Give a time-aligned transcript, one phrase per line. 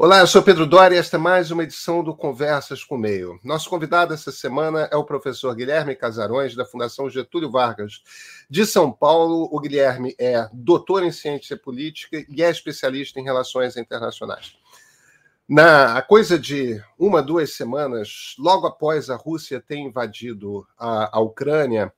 [0.00, 2.98] Olá, eu sou Pedro Dória e esta é mais uma edição do Conversas com o
[2.98, 3.40] Meio.
[3.42, 8.00] Nosso convidado essa semana é o professor Guilherme Casarões, da Fundação Getúlio Vargas,
[8.48, 9.48] de São Paulo.
[9.50, 14.56] O Guilherme é doutor em ciência política e é especialista em relações internacionais.
[15.48, 21.92] Na coisa de uma, duas semanas, logo após a Rússia ter invadido a, a Ucrânia,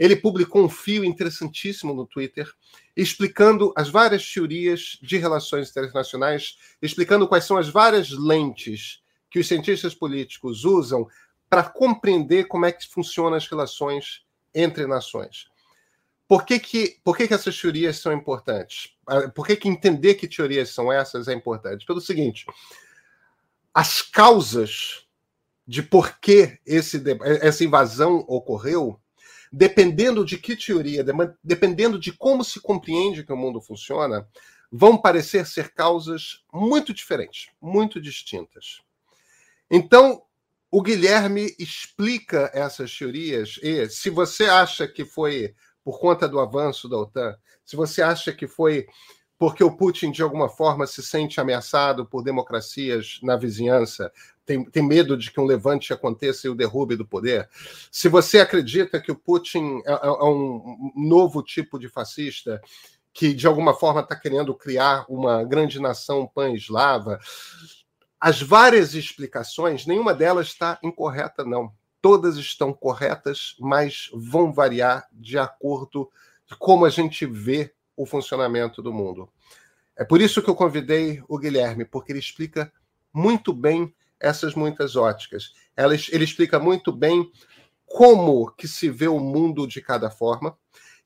[0.00, 2.50] ele publicou um fio interessantíssimo no Twitter
[2.96, 9.46] explicando as várias teorias de relações internacionais, explicando quais são as várias lentes que os
[9.46, 11.06] cientistas políticos usam
[11.50, 14.24] para compreender como é que funcionam as relações
[14.54, 15.48] entre nações.
[16.26, 18.96] Por que, que, por que, que essas teorias são importantes?
[19.06, 21.84] Ah, por que, que entender que teorias são essas é importante?
[21.84, 22.46] Pelo seguinte,
[23.74, 25.06] as causas
[25.66, 27.02] de por que esse,
[27.42, 28.98] essa invasão ocorreu
[29.52, 31.04] dependendo de que teoria,
[31.42, 34.28] dependendo de como se compreende que o mundo funciona,
[34.70, 38.80] vão parecer ser causas muito diferentes, muito distintas.
[39.68, 40.22] Então,
[40.70, 46.88] o Guilherme explica essas teorias, e se você acha que foi por conta do avanço
[46.88, 48.86] da OTAN, se você acha que foi
[49.40, 54.12] porque o Putin, de alguma forma, se sente ameaçado por democracias na vizinhança,
[54.44, 57.48] tem, tem medo de que um levante aconteça e o derrube do poder.
[57.90, 62.60] Se você acredita que o Putin é, é, é um novo tipo de fascista
[63.14, 67.18] que, de alguma forma, está querendo criar uma grande nação pan-eslava,
[68.20, 71.72] as várias explicações, nenhuma delas está incorreta, não.
[72.02, 78.80] Todas estão corretas, mas vão variar de acordo com como a gente vê o funcionamento
[78.80, 79.28] do mundo.
[79.96, 82.72] É por isso que eu convidei o Guilherme, porque ele explica
[83.12, 85.52] muito bem essas muitas óticas.
[85.76, 87.30] Ele explica muito bem
[87.84, 90.56] como que se vê o mundo de cada forma.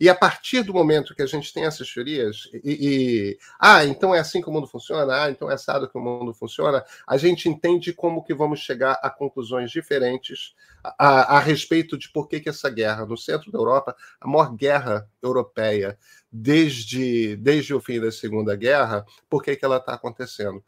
[0.05, 4.14] E a partir do momento que a gente tem essas teorias, e, e, ah, então
[4.14, 7.16] é assim que o mundo funciona, ah, então é assado que o mundo funciona, a
[7.16, 12.38] gente entende como que vamos chegar a conclusões diferentes a, a respeito de por que,
[12.38, 15.98] que essa guerra no centro da Europa, a maior guerra europeia
[16.31, 20.62] desde, desde o fim da Segunda Guerra, por que, que ela está acontecendo.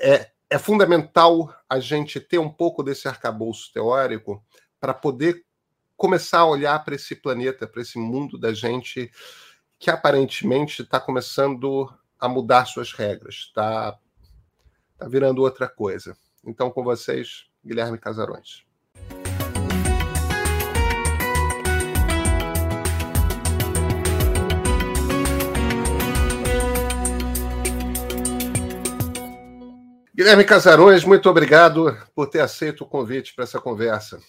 [0.00, 4.42] É, é fundamental a gente ter um pouco desse arcabouço teórico
[4.80, 5.44] para poder
[5.96, 9.10] começar a olhar para esse planeta, para esse mundo da gente
[9.78, 13.98] que aparentemente está começando a mudar suas regras, está
[14.96, 16.16] tá virando outra coisa.
[16.44, 18.64] Então, com vocês, Guilherme Casarões.
[30.14, 34.20] Guilherme Casarões, muito obrigado por ter aceito o convite para essa conversa.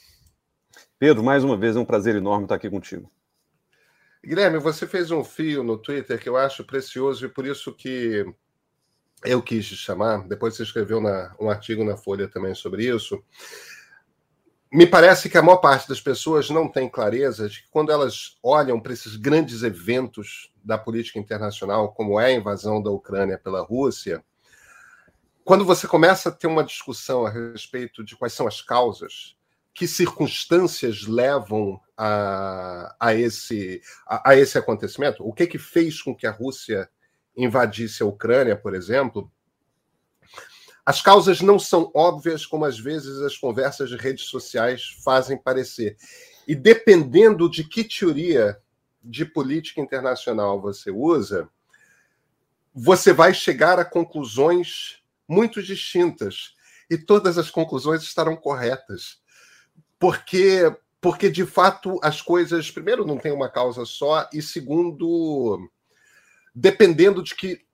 [1.03, 3.11] Pedro, mais uma vez é um prazer enorme estar aqui contigo.
[4.23, 8.25] Guilherme, você fez um fio no Twitter que eu acho precioso e por isso que
[9.25, 10.25] eu quis te chamar.
[10.29, 13.21] Depois você escreveu na, um artigo na Folha também sobre isso.
[14.71, 18.37] Me parece que a maior parte das pessoas não tem clareza de que quando elas
[18.41, 23.61] olham para esses grandes eventos da política internacional, como é a invasão da Ucrânia pela
[23.61, 24.23] Rússia,
[25.43, 29.35] quando você começa a ter uma discussão a respeito de quais são as causas,
[29.73, 36.15] que circunstâncias levam a, a, esse, a, a esse acontecimento, o que, que fez com
[36.15, 36.89] que a Rússia
[37.35, 39.31] invadisse a Ucrânia, por exemplo,
[40.85, 45.97] as causas não são óbvias como às vezes as conversas de redes sociais fazem parecer.
[46.47, 48.59] E dependendo de que teoria
[49.01, 51.49] de política internacional você usa,
[52.73, 56.53] você vai chegar a conclusões muito distintas.
[56.89, 59.22] E todas as conclusões estarão corretas.
[60.03, 60.59] Porque,
[60.99, 65.71] porque de fato, as coisas, primeiro, não tem uma causa só, e segundo,
[66.53, 67.65] dependendo de que.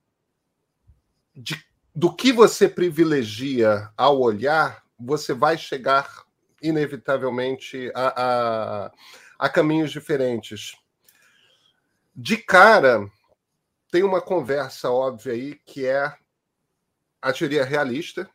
[1.34, 1.60] De,
[1.92, 6.24] do que você privilegia ao olhar, você vai chegar
[6.62, 8.22] inevitavelmente a,
[8.86, 8.92] a,
[9.36, 10.76] a caminhos diferentes.
[12.14, 13.10] De cara,
[13.90, 16.14] tem uma conversa óbvia aí que é
[17.20, 18.30] a teoria realista,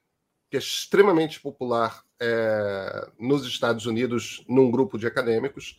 [0.56, 5.78] que é extremamente popular é, nos Estados Unidos num grupo de acadêmicos,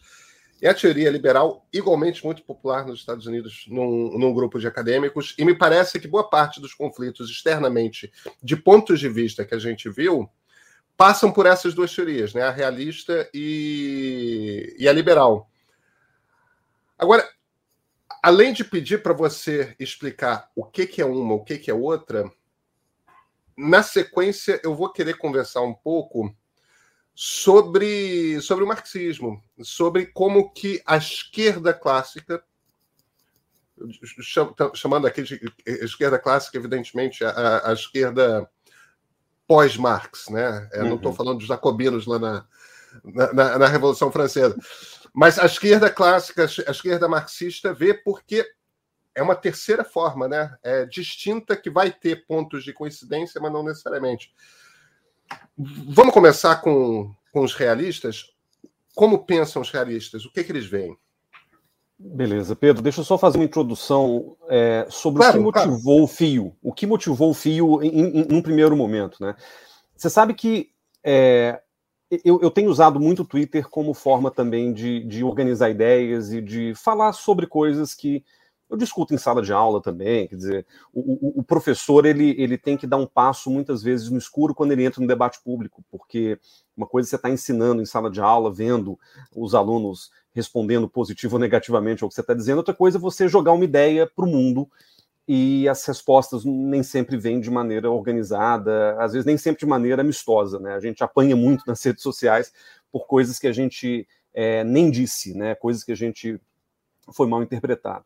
[0.61, 5.34] e a teoria liberal, igualmente muito popular nos Estados Unidos num, num grupo de acadêmicos,
[5.38, 8.12] e me parece que boa parte dos conflitos externamente,
[8.43, 10.28] de pontos de vista que a gente viu,
[10.94, 12.43] passam por essas duas teorias, né?
[12.43, 15.50] a realista e, e a liberal.
[16.99, 17.26] Agora,
[18.22, 21.75] além de pedir para você explicar o que, que é uma, o que, que é
[21.75, 22.31] outra,
[23.56, 26.35] na sequência, eu vou querer conversar um pouco
[27.14, 32.44] sobre, sobre o marxismo, sobre como que a esquerda clássica,
[34.75, 38.49] chamando aqui de esquerda clássica, evidentemente, a, a esquerda
[39.47, 40.69] pós-Marx, né?
[40.73, 40.88] Eu uhum.
[40.91, 42.47] não estou falando dos jacobinos lá na,
[43.32, 44.56] na, na, Revolução Francesa.
[45.14, 48.47] Mas a esquerda clássica, a esquerda marxista, vê porque
[49.17, 50.55] é uma terceira forma, né?
[50.63, 54.31] É distinta que vai ter pontos de coincidência, mas não necessariamente.
[55.57, 58.31] Vamos começar com, com os realistas.
[58.95, 60.27] Como pensam os realistas?
[60.27, 60.97] O que, que eles veem?
[61.99, 66.05] Beleza, Pedro, deixa eu só fazer uma introdução é, sobre claro, o que motivou claro.
[66.05, 66.57] o fio.
[66.63, 69.35] O que motivou o fio em, em, em um primeiro momento, né?
[69.97, 70.71] Você sabe que
[71.03, 71.59] é,
[72.23, 76.43] eu, eu, tenho usado muito o Twitter como forma também de, de, organizar ideias e
[76.43, 78.23] de falar sobre coisas que
[78.69, 80.27] eu discuto em sala de aula também.
[80.29, 84.11] Quer dizer, o, o, o professor ele, ele tem que dar um passo muitas vezes
[84.11, 86.39] no escuro quando ele entra no debate público, porque
[86.77, 88.99] uma coisa é você está ensinando em sala de aula, vendo
[89.35, 93.27] os alunos respondendo positivo ou negativamente ao que você está dizendo, outra coisa é você
[93.27, 94.69] jogar uma ideia para o mundo
[95.29, 100.03] e as respostas nem sempre vêm de maneira organizada, às vezes nem sempre de maneira
[100.03, 100.75] amistosa, né?
[100.75, 102.53] A gente apanha muito nas redes sociais
[102.93, 105.55] por coisas que a gente é, nem disse, né?
[105.57, 106.41] Coisas que a gente
[107.13, 108.05] foi mal interpretado.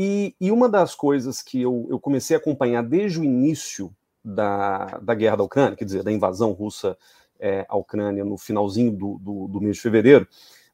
[0.00, 3.92] E, e uma das coisas que eu, eu, comecei a acompanhar desde o início
[4.24, 6.96] da, da guerra da Ucrânia, quer dizer, da invasão russa
[7.40, 10.28] é, à Ucrânia no finalzinho do, do, do mês de fevereiro,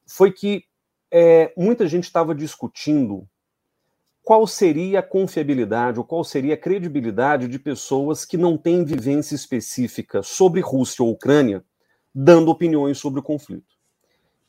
[0.07, 0.65] foi que
[1.11, 3.27] é, muita gente estava discutindo
[4.23, 9.35] qual seria a confiabilidade ou qual seria a credibilidade de pessoas que não têm vivência
[9.35, 11.65] específica sobre Rússia ou Ucrânia,
[12.15, 13.75] dando opiniões sobre o conflito.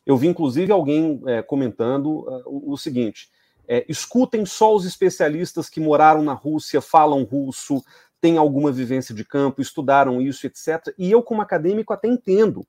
[0.04, 3.28] Eu vi, inclusive, alguém é, comentando uh, o, o, seguinte:
[3.68, 7.82] é, escutem só os especialistas que moraram na Rússia, falam russo,
[8.20, 10.94] têm alguma vivência de campo, estudaram isso, etc.
[10.98, 12.66] E eu, como acadêmico, até entendo.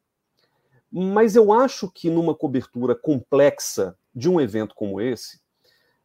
[0.91, 5.39] Mas eu acho que numa cobertura complexa de um evento como esse,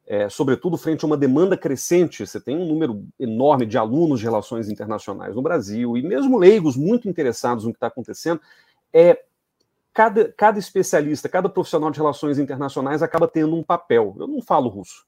[0.06, 4.27] é, sobretudo frente a uma demanda crescente, você tem um número enorme de alunos de
[4.27, 8.41] relações internacionais no Brasil, e mesmo leigos muito interessados no que está acontecendo,
[8.93, 9.23] é,
[9.93, 14.17] cada, cada especialista, cada profissional de relações internacionais acaba tendo um papel.
[14.19, 15.06] Eu não falo russo,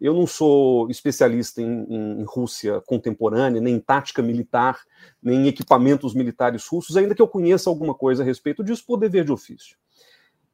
[0.00, 4.80] eu não sou especialista em, em, Rússia contemporânea, nem em tática militar,
[5.22, 8.98] nem em equipamentos militares russos, ainda que eu conheça alguma coisa a respeito disso por
[8.98, 9.76] dever de ofício.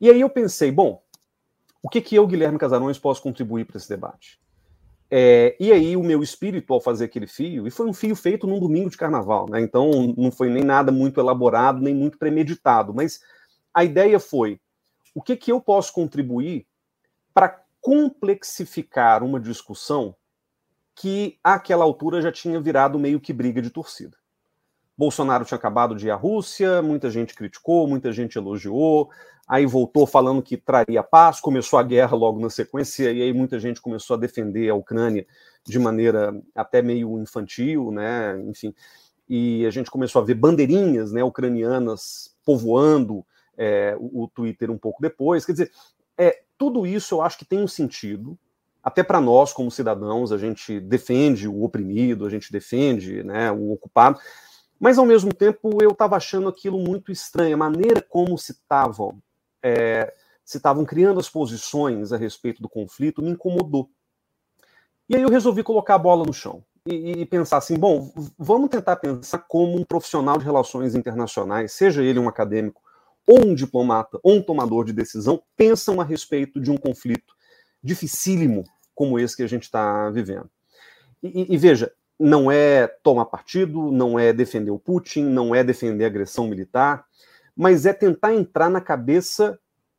[0.00, 1.02] E aí eu pensei, bom,
[1.82, 4.40] o que, que eu, Guilherme Casarões, posso contribuir para esse debate?
[5.10, 8.46] É, e aí o meu espírito ao fazer aquele fio, e foi um fio feito
[8.46, 9.60] num domingo de carnaval, né?
[9.60, 13.20] Então não foi nem nada muito elaborado, nem muito premeditado, mas
[13.80, 14.60] a ideia foi:
[15.14, 16.66] o que, que eu posso contribuir
[17.32, 20.14] para complexificar uma discussão
[20.94, 24.18] que àquela altura já tinha virado meio que briga de torcida.
[24.98, 29.08] Bolsonaro tinha acabado de ir à Rússia, muita gente criticou, muita gente elogiou,
[29.48, 33.58] aí voltou falando que traria paz, começou a guerra logo na sequência, e aí muita
[33.58, 35.26] gente começou a defender a Ucrânia
[35.64, 38.38] de maneira até meio infantil, né?
[38.42, 38.74] Enfim,
[39.26, 43.24] e a gente começou a ver bandeirinhas né, ucranianas povoando
[43.60, 45.44] é, o, o Twitter um pouco depois.
[45.44, 45.72] Quer dizer,
[46.16, 48.38] é, tudo isso eu acho que tem um sentido,
[48.82, 53.72] até para nós, como cidadãos, a gente defende o oprimido, a gente defende né, o
[53.72, 54.18] ocupado,
[54.78, 59.22] mas ao mesmo tempo eu estava achando aquilo muito estranho, a maneira como se estavam
[59.62, 63.90] é, se estavam criando as posições a respeito do conflito me incomodou.
[65.08, 68.70] E aí eu resolvi colocar a bola no chão e, e, pensar assim: bom, vamos
[68.70, 72.80] tentar pensar como um profissional de relações internacionais, seja ele um acadêmico
[73.30, 77.32] ou um diplomata ou um tomador de decisão pensam a respeito de um conflito
[77.80, 80.50] dificílimo como esse que a gente está vivendo.
[81.22, 86.04] E, e, veja, não é tomar partido, não é defender o Putin, não é defender
[86.04, 87.04] a agressão militar,
[87.54, 89.56] mas é tentar entrar na cabeça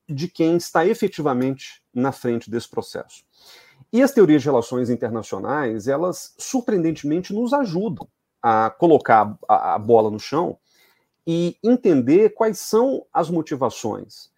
[0.09, 3.23] de quem está efetivamente na frente desse processo.
[3.93, 8.09] E as teorias de relações internacionais, elas surpreendentemente nos ajudam
[8.43, 10.57] a colocar a, a bola no chão
[11.25, 14.31] e entender quais são as motivações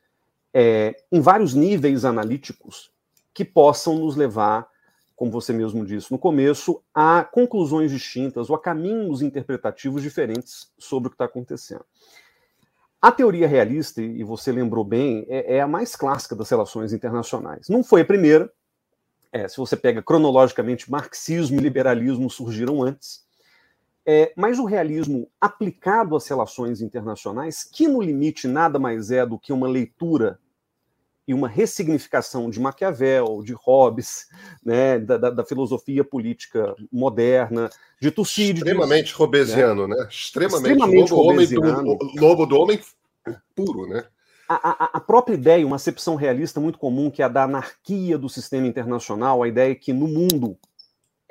[0.54, 2.92] é, em vários níveis analíticos
[3.34, 4.68] que possam nos levar,
[5.16, 11.08] como você mesmo disse no começo, a conclusões distintas ou a caminhos interpretativos diferentes sobre
[11.08, 11.86] o que está acontecendo.
[13.02, 17.68] A teoria realista, e você lembrou bem, é, é, a mais clássica das relações internacionais.
[17.68, 18.50] Não foi a primeira.
[19.32, 23.23] É, se você pega cronologicamente, marxismo e liberalismo surgiram antes.
[24.06, 29.40] É, mas o realismo aplicado às relações internacionais, que no limite nada mais é do
[29.40, 30.40] que uma leitura
[31.26, 34.28] e uma ressignificação de Maquiavel, de Hobbes,
[34.64, 37.70] né, da, da, da filosofia política moderna,
[38.02, 38.64] de Tucídides.
[38.64, 39.96] Extremamente robesiano, né?
[39.96, 40.08] né?
[40.10, 42.80] Extremamente, Extremamente lobo, homem do, lobo do homem
[43.56, 44.06] puro, né?
[44.50, 48.18] A, a, a, própria ideia, uma acepção realista muito comum, que é a da anarquia
[48.18, 50.58] do sistema internacional, a ideia é que no mundo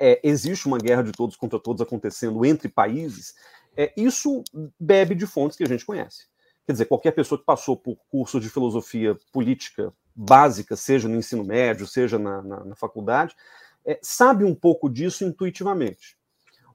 [0.05, 3.33] é, existe uma guerra de todos contra todos acontecendo entre países,
[3.75, 4.43] É, isso
[4.79, 6.27] bebe de fontes que a gente conhece.
[6.65, 11.43] Quer dizer, qualquer pessoa que passou por curso de filosofia política básica, seja no ensino
[11.43, 13.35] médio, seja na, na, na faculdade,
[13.83, 16.15] é, sabe um pouco disso intuitivamente.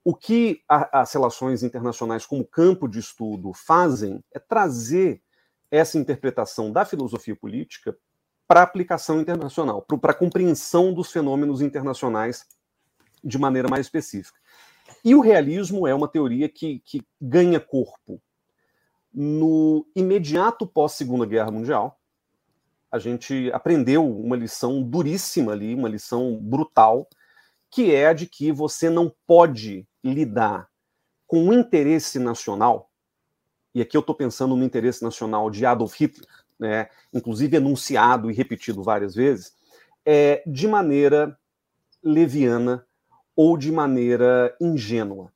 [0.03, 5.23] O que a, as relações internacionais, como campo de estudo, fazem é trazer
[5.71, 7.97] essa interpretação da filosofia política
[8.47, 12.47] para aplicação internacional, para a compreensão dos fenômenos internacionais
[13.23, 14.39] de maneira mais específica.
[15.05, 18.21] E o realismo é uma teoria que, que ganha corpo
[19.13, 21.99] no imediato pós-Segunda Guerra Mundial.
[22.91, 27.09] A gente aprendeu uma lição duríssima ali, uma lição brutal,
[27.71, 30.69] que é a de que você não pode lidar
[31.27, 32.91] com o interesse nacional,
[33.75, 36.27] e aqui eu estou pensando no interesse nacional de Adolf Hitler,
[36.59, 39.53] né, inclusive enunciado e repetido várias vezes,
[40.05, 41.39] é, de maneira
[42.03, 42.85] leviana
[43.39, 45.33] ou de maneira ingênua.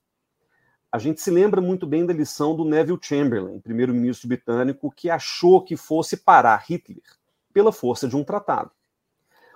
[0.90, 5.62] A gente se lembra muito bem da lição do Neville Chamberlain, primeiro-ministro britânico, que achou
[5.62, 7.04] que fosse parar Hitler
[7.52, 8.72] pela força de um tratado.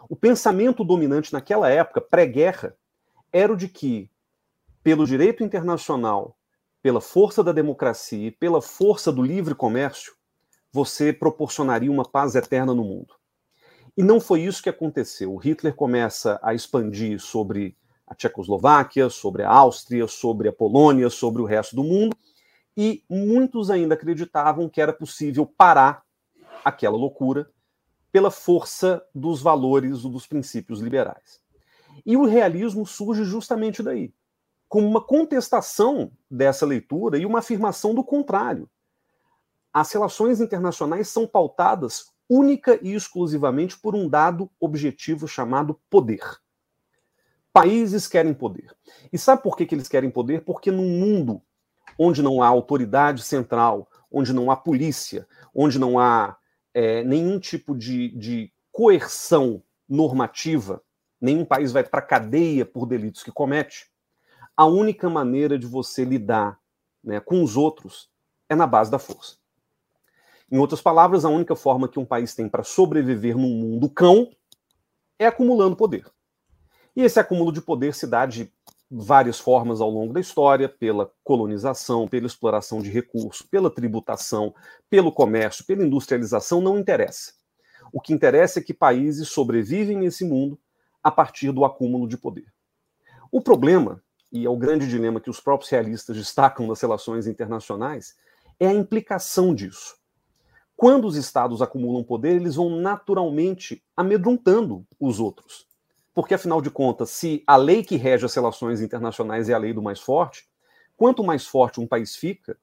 [0.08, 2.76] O pensamento dominante naquela época, pré-guerra,
[3.32, 4.08] era o de que,
[4.80, 6.38] pelo direito internacional,
[6.80, 10.14] pela força da democracia e pela força do livre comércio,
[10.70, 13.12] você proporcionaria uma paz eterna no mundo.
[13.96, 15.34] E não foi isso que aconteceu.
[15.34, 17.76] O Hitler começa a expandir sobre
[18.06, 22.16] a Tchecoslováquia, sobre a Áustria, sobre a Polônia, sobre o resto do mundo,
[22.76, 26.04] e muitos ainda acreditavam que era possível parar
[26.64, 27.50] aquela loucura
[28.12, 31.40] pela força dos valores ou dos princípios liberais.
[32.04, 34.14] E o realismo surge justamente daí,
[34.68, 38.68] como uma contestação dessa leitura e uma afirmação do contrário.
[39.72, 46.22] As relações internacionais são pautadas única e exclusivamente por um dado objetivo chamado poder.
[47.56, 48.76] Países querem poder.
[49.10, 50.44] E sabe por que, que eles querem poder?
[50.44, 51.40] Porque num mundo
[51.98, 56.36] onde não há autoridade central, onde não há polícia, onde não há
[56.74, 60.82] é, nenhum tipo de, de coerção normativa,
[61.18, 63.90] nenhum país vai para a cadeia por delitos que comete,
[64.54, 66.60] a única maneira de você lidar
[67.02, 68.10] né, com os outros
[68.50, 69.38] é na base da força.
[70.52, 74.30] Em outras palavras, a única forma que um país tem para sobreviver num mundo cão
[75.18, 76.04] é acumulando poder.
[76.96, 78.50] E esse acúmulo de poder se dá de
[78.90, 84.54] várias formas ao longo da história, pela colonização, pela exploração de recursos, pela tributação,
[84.88, 87.34] pelo comércio, pela industrialização, não interessa.
[87.92, 90.58] O que interessa é que países sobrevivem nesse mundo
[91.02, 92.46] a partir do acúmulo de poder.
[93.30, 98.16] O problema, e é o grande dilema que os próprios realistas destacam nas relações internacionais,
[98.58, 99.96] é a implicação disso.
[100.74, 105.65] Quando os estados acumulam poder, eles vão naturalmente amedrontando os outros.
[106.16, 109.74] Porque, afinal de contas, se a lei que rege as relações internacionais é a lei
[109.74, 110.48] do mais forte,
[110.96, 112.56] quanto mais forte um país fica,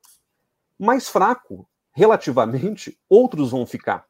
[0.75, 4.07] mais fraco, relativamente, outros vão ficar.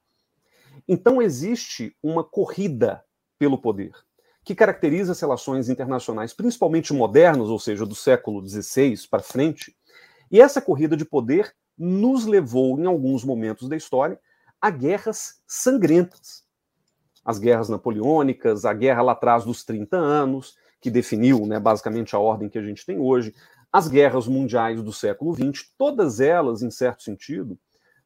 [0.88, 3.03] Então, existe uma corrida
[3.38, 3.91] pelo poder,
[4.45, 9.75] que caracteriza as relações internacionais, principalmente modernas, ou seja, do século XVI para frente.
[10.31, 14.17] E essa corrida de poder nos levou, em alguns momentos da história,
[14.62, 16.42] a guerras sangrentas
[17.24, 22.20] as guerras napoleônicas, a guerra lá atrás dos 30 anos, que definiu né, basicamente a
[22.20, 23.34] ordem que a gente tem hoje,
[23.72, 27.58] as guerras mundiais do século XX, todas elas, em certo sentido,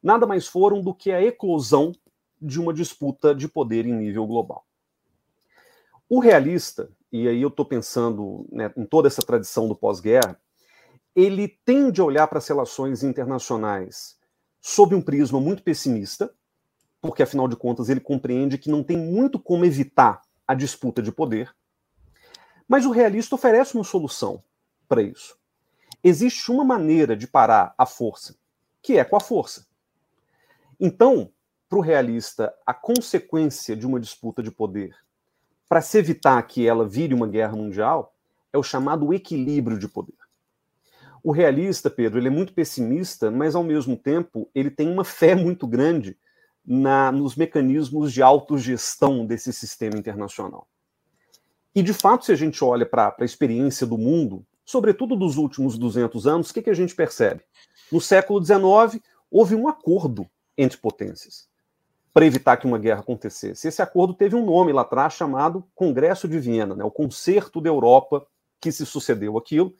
[0.02, 1.92] nada mais foram do que a eclosão
[2.40, 4.64] de uma disputa de poder em nível global.
[6.08, 10.40] O realista, e aí eu estou pensando né, em toda essa tradição do pós-guerra,
[11.14, 14.16] ele tende a olhar para as relações internacionais
[14.60, 16.32] sob um prisma muito pessimista,
[17.00, 21.12] porque afinal de contas ele compreende que não tem muito como evitar a disputa de
[21.12, 21.54] poder.
[22.66, 24.42] Mas o realista oferece uma solução
[24.88, 25.36] para isso.
[26.02, 28.36] Existe uma maneira de parar a força,
[28.82, 29.66] que é com a força.
[30.78, 31.30] Então,
[31.68, 34.96] para o realista, a consequência de uma disputa de poder,
[35.68, 38.14] para se evitar que ela vire uma guerra mundial,
[38.52, 40.16] é o chamado equilíbrio de poder.
[41.22, 45.34] O realista, Pedro, ele é muito pessimista, mas ao mesmo tempo ele tem uma fé
[45.34, 46.16] muito grande
[46.70, 50.68] na, nos mecanismos de autogestão desse sistema internacional.
[51.74, 55.78] E, de fato, se a gente olha para a experiência do mundo, sobretudo dos últimos
[55.78, 57.40] 200 anos, o que, que a gente percebe?
[57.90, 61.48] No século XIX, houve um acordo entre potências
[62.12, 63.66] para evitar que uma guerra acontecesse.
[63.66, 67.70] Esse acordo teve um nome lá atrás chamado Congresso de Viena, né, o Concerto da
[67.70, 68.26] Europa
[68.60, 69.72] que se sucedeu aquilo,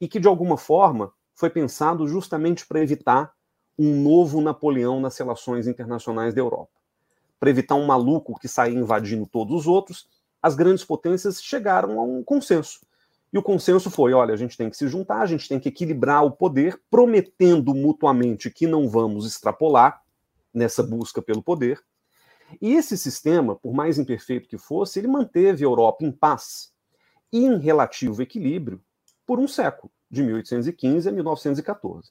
[0.00, 3.32] e que, de alguma forma, foi pensado justamente para evitar
[3.78, 6.72] um novo Napoleão nas relações internacionais da Europa.
[7.38, 10.08] Para evitar um maluco que saía invadindo todos os outros,
[10.42, 12.80] as grandes potências chegaram a um consenso
[13.32, 15.68] E o consenso foi: olha, a gente tem que se juntar, a gente tem que
[15.68, 20.02] equilibrar o poder, prometendo mutuamente que não vamos extrapolar
[20.52, 21.80] nessa busca pelo poder.
[22.60, 26.72] E esse sistema, por mais imperfeito que fosse, ele manteve a Europa em paz
[27.30, 28.80] e em relativo equilíbrio
[29.26, 32.10] por um século, de 1815 a 1914.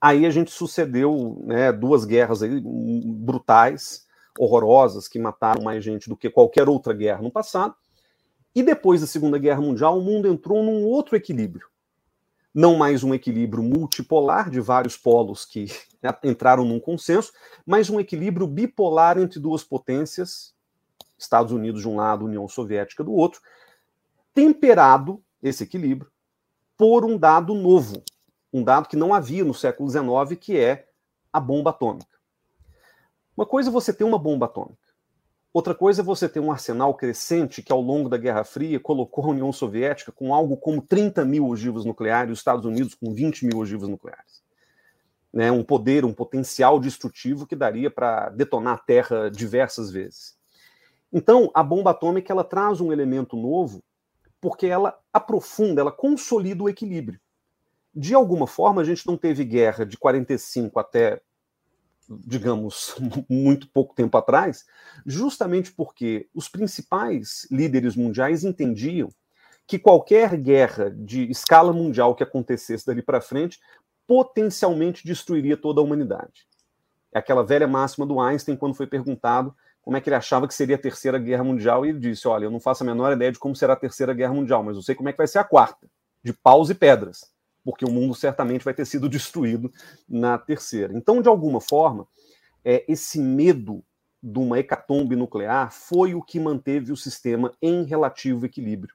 [0.00, 4.06] Aí a gente sucedeu né, duas guerras aí, brutais,
[4.38, 7.74] horrorosas, que mataram mais gente do que qualquer outra guerra no passado.
[8.54, 11.66] E depois da Segunda Guerra Mundial, o mundo entrou num outro equilíbrio.
[12.54, 15.66] Não mais um equilíbrio multipolar de vários polos que
[16.24, 17.32] entraram num consenso,
[17.66, 20.54] mas um equilíbrio bipolar entre duas potências,
[21.18, 23.40] Estados Unidos de um lado, União Soviética do outro,
[24.32, 26.10] temperado esse equilíbrio
[26.76, 28.02] por um dado novo,
[28.52, 30.86] um dado que não havia no século XIX, que é
[31.32, 32.18] a bomba atômica.
[33.36, 34.88] Uma coisa é você ter uma bomba atômica.
[35.52, 39.24] Outra coisa é você ter um arsenal crescente que, ao longo da Guerra Fria, colocou
[39.24, 43.12] a União Soviética com algo como 30 mil ogivas nucleares e os Estados Unidos com
[43.12, 44.42] 20 mil ogivas nucleares.
[45.32, 50.36] Né, um poder, um potencial destrutivo que daria para detonar a Terra diversas vezes.
[51.12, 53.82] Então, a bomba atômica ela traz um elemento novo
[54.40, 57.20] porque ela aprofunda, ela consolida o equilíbrio.
[58.00, 61.20] De alguma forma, a gente não teve guerra de 45 até,
[62.08, 62.94] digamos,
[63.28, 64.64] muito pouco tempo atrás,
[65.04, 69.08] justamente porque os principais líderes mundiais entendiam
[69.66, 73.58] que qualquer guerra de escala mundial que acontecesse dali para frente
[74.06, 76.46] potencialmente destruiria toda a humanidade.
[77.12, 79.52] É aquela velha máxima do Einstein quando foi perguntado
[79.82, 82.44] como é que ele achava que seria a terceira guerra mundial, e ele disse: Olha,
[82.44, 84.82] eu não faço a menor ideia de como será a terceira guerra mundial, mas eu
[84.82, 85.90] sei como é que vai ser a quarta,
[86.22, 87.32] de paus e pedras,
[87.64, 89.72] porque o mundo certamente vai ter sido destruído
[90.08, 90.96] na terceira.
[90.96, 92.06] Então, de alguma forma,
[92.64, 93.84] é, esse medo
[94.22, 98.94] de uma hecatombe nuclear foi o que manteve o sistema em relativo equilíbrio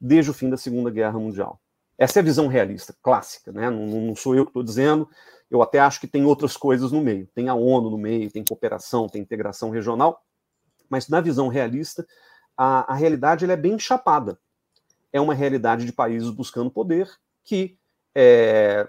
[0.00, 1.60] desde o fim da Segunda Guerra Mundial.
[1.96, 3.70] Essa é a visão realista, clássica, né?
[3.70, 5.08] não, não sou eu que estou dizendo,
[5.48, 7.28] eu até acho que tem outras coisas no meio.
[7.34, 10.24] Tem a ONU no meio, tem cooperação, tem integração regional,
[10.88, 12.06] mas na visão realista,
[12.56, 14.38] a, a realidade é bem chapada.
[15.12, 17.08] É uma realidade de países buscando poder
[17.44, 17.78] que,
[18.14, 18.88] é,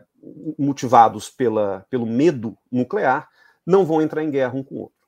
[0.57, 3.29] motivados pela, pelo medo nuclear,
[3.65, 5.07] não vão entrar em guerra um com o outro.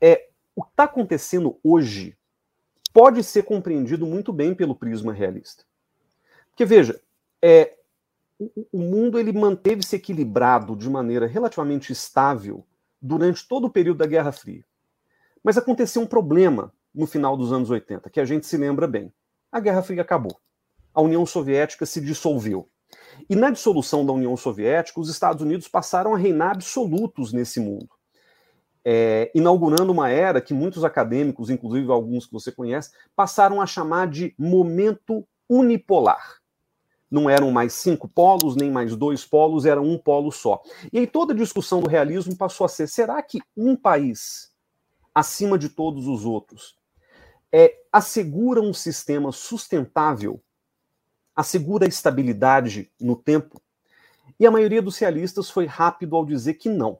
[0.00, 2.16] É, o que está acontecendo hoje
[2.92, 5.64] pode ser compreendido muito bem pelo prisma realista.
[6.50, 7.00] Porque, veja,
[7.40, 7.76] é,
[8.38, 12.64] o, o mundo ele manteve-se equilibrado de maneira relativamente estável
[13.00, 14.64] durante todo o período da Guerra Fria.
[15.42, 19.12] Mas aconteceu um problema no final dos anos 80, que a gente se lembra bem.
[19.50, 20.38] A Guerra Fria acabou.
[20.92, 22.68] A União Soviética se dissolveu.
[23.28, 27.88] E na dissolução da União Soviética, os Estados Unidos passaram a reinar absolutos nesse mundo,
[28.84, 34.08] é, inaugurando uma era que muitos acadêmicos, inclusive alguns que você conhece, passaram a chamar
[34.08, 36.38] de momento unipolar.
[37.10, 40.62] Não eram mais cinco polos, nem mais dois polos, era um polo só.
[40.92, 44.50] E aí toda a discussão do realismo passou a ser: será que um país
[45.14, 46.76] acima de todos os outros,
[47.52, 50.40] é, assegura um sistema sustentável,
[51.40, 53.60] assegura estabilidade no tempo.
[54.38, 56.98] E a maioria dos realistas foi rápido ao dizer que não,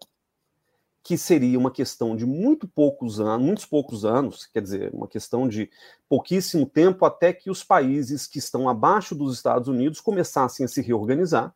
[1.02, 5.46] que seria uma questão de muito poucos anos, muitos poucos anos, quer dizer, uma questão
[5.46, 5.70] de
[6.08, 10.80] pouquíssimo tempo até que os países que estão abaixo dos Estados Unidos começassem a se
[10.80, 11.54] reorganizar,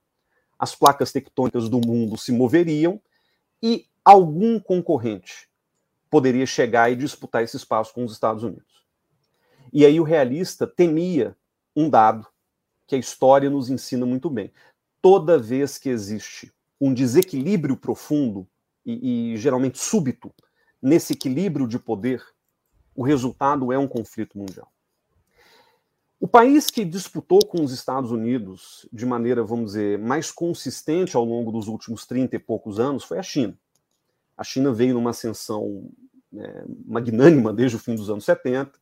[0.59, 3.01] as placas tectônicas do mundo se moveriam
[3.63, 5.49] e algum concorrente
[6.11, 8.85] poderia chegar e disputar esse espaço com os Estados Unidos.
[9.73, 11.35] E aí o realista temia
[11.75, 12.27] um dado
[12.87, 14.53] que a história nos ensina muito bem.
[15.01, 18.47] Toda vez que existe um desequilíbrio profundo
[18.85, 20.33] e, e geralmente súbito
[20.81, 22.23] nesse equilíbrio de poder,
[22.95, 24.71] o resultado é um conflito mundial.
[26.21, 31.25] O país que disputou com os Estados Unidos de maneira, vamos dizer, mais consistente ao
[31.25, 33.59] longo dos últimos 30 e poucos anos foi a China.
[34.37, 35.91] A China veio numa ascensão
[36.33, 38.73] né, magnânima desde o fim dos anos 70.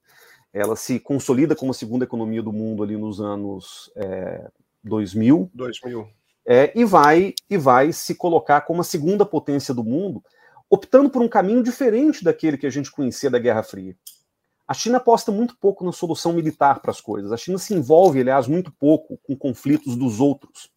[0.52, 4.50] Ela se consolida como a segunda economia do mundo ali nos anos é,
[4.84, 5.50] 2000.
[5.54, 6.08] 2000.
[6.44, 10.22] É, e, vai, e vai se colocar como a segunda potência do mundo,
[10.68, 13.96] optando por um caminho diferente daquele que a gente conhecia da Guerra Fria.
[14.66, 17.32] A China aposta muito pouco na solução militar para as coisas.
[17.32, 20.70] A China se envolve, aliás, muito pouco com conflitos dos outros.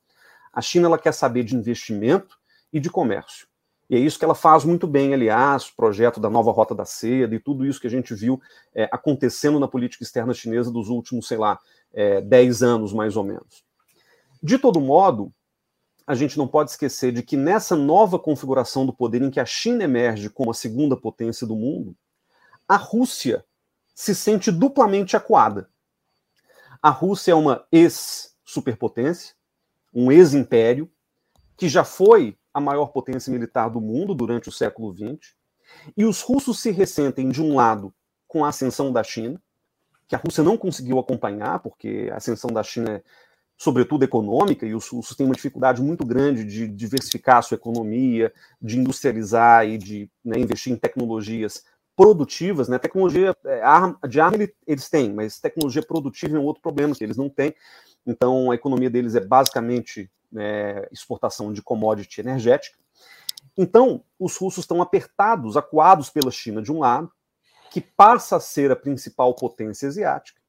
[0.51, 2.37] A China ela quer saber de investimento
[2.71, 3.47] e de comércio.
[3.89, 6.85] E é isso que ela faz muito bem, aliás, o projeto da nova Rota da
[6.85, 8.41] Seda e tudo isso que a gente viu
[8.73, 11.59] é, acontecendo na política externa chinesa dos últimos, sei lá,
[11.93, 13.63] é, 10 anos mais ou menos.
[14.41, 15.31] De todo modo,
[16.07, 19.45] a gente não pode esquecer de que nessa nova configuração do poder em que a
[19.45, 21.95] China emerge como a segunda potência do mundo,
[22.67, 23.45] a Rússia
[23.93, 25.69] se sente duplamente acuada.
[26.81, 29.35] A Rússia é uma ex-superpotência,
[29.93, 30.91] um ex-império,
[31.57, 35.35] que já foi a maior potência militar do mundo durante o século XX,
[35.97, 37.93] e os russos se ressentem, de um lado,
[38.29, 39.41] com a ascensão da China,
[40.07, 43.03] que a Rússia não conseguiu acompanhar, porque a ascensão da China é,
[43.57, 48.31] sobretudo, econômica, e os russos têm uma dificuldade muito grande de diversificar a sua economia,
[48.61, 51.61] de industrializar e de né, investir em tecnologias
[51.93, 52.79] produtivas, né?
[52.79, 57.17] Tecnologia é, de arma eles têm, mas tecnologia produtiva é um outro problema que eles
[57.17, 57.53] não têm.
[58.07, 62.77] Então a economia deles é basicamente é, exportação de commodity energética.
[63.57, 67.11] Então os russos estão apertados, acuados pela China de um lado,
[67.71, 70.39] que passa a ser a principal potência asiática,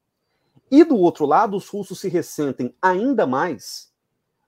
[0.71, 3.91] e do outro lado os russos se ressentem ainda mais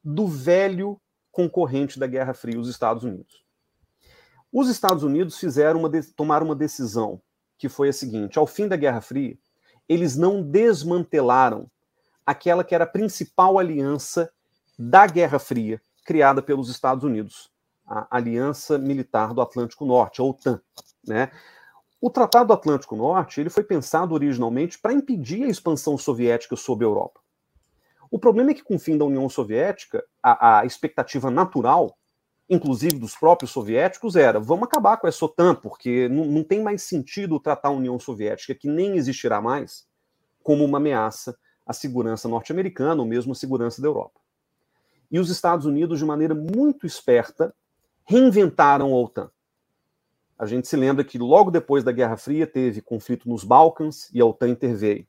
[0.04, 1.00] do velho
[1.32, 3.44] concorrente da Guerra Fria, os Estados Unidos.
[4.52, 7.22] Os Estados Unidos fizeram uma tomaram uma decisão
[7.58, 9.38] que foi a seguinte: ao fim da Guerra Fria,
[9.88, 11.70] eles não desmantelaram
[12.26, 14.32] aquela que era a principal aliança
[14.80, 17.52] da Guerra Fria criada pelos Estados Unidos,
[17.86, 20.62] a Aliança Militar do Atlântico Norte, a OTAN,
[21.06, 21.30] né?
[22.02, 26.86] O Tratado do Atlântico Norte ele foi pensado originalmente para impedir a expansão soviética sobre
[26.86, 27.20] a Europa.
[28.10, 32.00] O problema é que, com o fim da União Soviética, a, a expectativa natural
[32.50, 36.82] inclusive dos próprios soviéticos, era vamos acabar com essa OTAN, porque não, não tem mais
[36.82, 39.86] sentido tratar a União Soviética, que nem existirá mais,
[40.42, 44.20] como uma ameaça à segurança norte-americana ou mesmo à segurança da Europa.
[45.12, 47.54] E os Estados Unidos, de maneira muito esperta,
[48.04, 49.32] reinventaram a OTAN.
[50.38, 54.22] A gente se lembra que logo depois da Guerra Fria teve conflito nos Balcãs e
[54.22, 55.06] a OTAN interveio.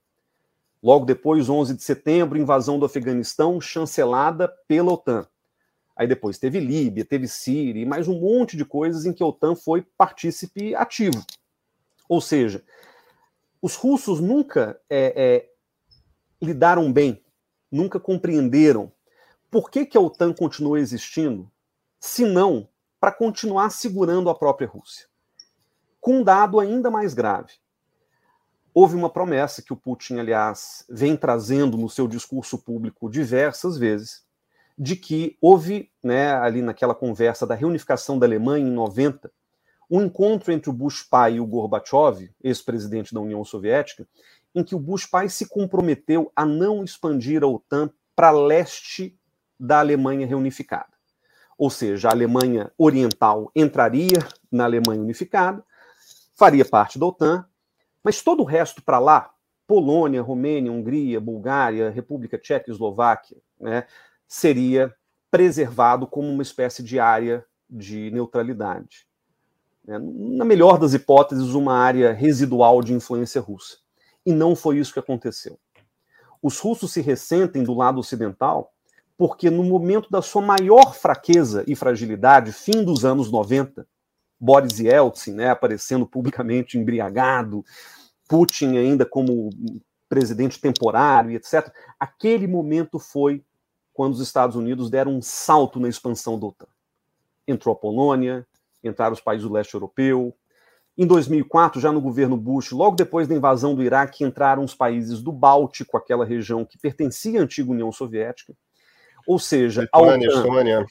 [0.83, 5.27] Logo depois, 11 de setembro, invasão do Afeganistão, chancelada pela OTAN.
[5.95, 9.27] Aí depois teve Líbia, teve Síria e mais um monte de coisas em que a
[9.27, 11.23] OTAN foi partícipe ativo.
[12.09, 12.65] Ou seja,
[13.61, 15.51] os russos nunca é, é,
[16.43, 17.23] lidaram bem,
[17.71, 18.91] nunca compreenderam
[19.51, 21.51] por que, que a OTAN continua existindo,
[21.99, 22.69] se não
[23.01, 25.07] para continuar segurando a própria Rússia.
[26.01, 27.55] Com um dado ainda mais grave.
[28.73, 34.25] Houve uma promessa que o Putin, aliás, vem trazendo no seu discurso público diversas vezes,
[34.79, 39.31] de que houve, né, ali naquela conversa da reunificação da Alemanha em 90,
[39.91, 44.07] um encontro entre o Bush pai e o Gorbachev, ex-presidente da União Soviética,
[44.55, 49.19] em que o Bush pai se comprometeu a não expandir a OTAN para leste
[49.61, 50.89] da Alemanha reunificada.
[51.59, 54.19] Ou seja, a Alemanha Oriental entraria
[54.51, 55.63] na Alemanha unificada,
[56.35, 57.45] faria parte da OTAN,
[58.03, 59.31] mas todo o resto para lá,
[59.67, 63.87] Polônia, Romênia, Hungria, Bulgária, República Tcheca, Eslováquia, né,
[64.27, 64.95] seria
[65.31, 69.07] preservado como uma espécie de área de neutralidade.
[69.85, 69.99] Né?
[69.99, 73.77] Na melhor das hipóteses, uma área residual de influência russa.
[74.25, 75.59] E não foi isso que aconteceu.
[76.43, 78.73] Os russos se ressentem do lado ocidental
[79.21, 83.87] porque, no momento da sua maior fraqueza e fragilidade, fim dos anos 90,
[84.41, 87.63] Boris Yeltsin né, aparecendo publicamente embriagado,
[88.27, 89.51] Putin ainda como
[90.09, 91.71] presidente temporário, etc.
[91.99, 93.45] Aquele momento foi
[93.93, 96.69] quando os Estados Unidos deram um salto na expansão da OTAN.
[97.47, 98.47] Entrou a Polônia,
[98.83, 100.35] entraram os países do leste europeu.
[100.97, 105.21] Em 2004, já no governo Bush, logo depois da invasão do Iraque, entraram os países
[105.21, 108.57] do Báltico, aquela região que pertencia à antiga União Soviética.
[109.31, 110.87] Ou seja, a OTAN.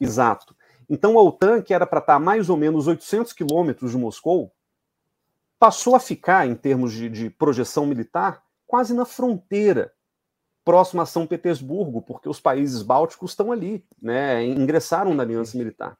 [0.00, 0.56] Exato.
[0.90, 4.50] Então a OTAN, que era para estar a mais ou menos 800 quilômetros de Moscou,
[5.60, 9.92] passou a ficar, em termos de, de projeção militar, quase na fronteira
[10.64, 15.96] próximo a São Petersburgo, porque os países bálticos estão ali, né, ingressaram na aliança militar.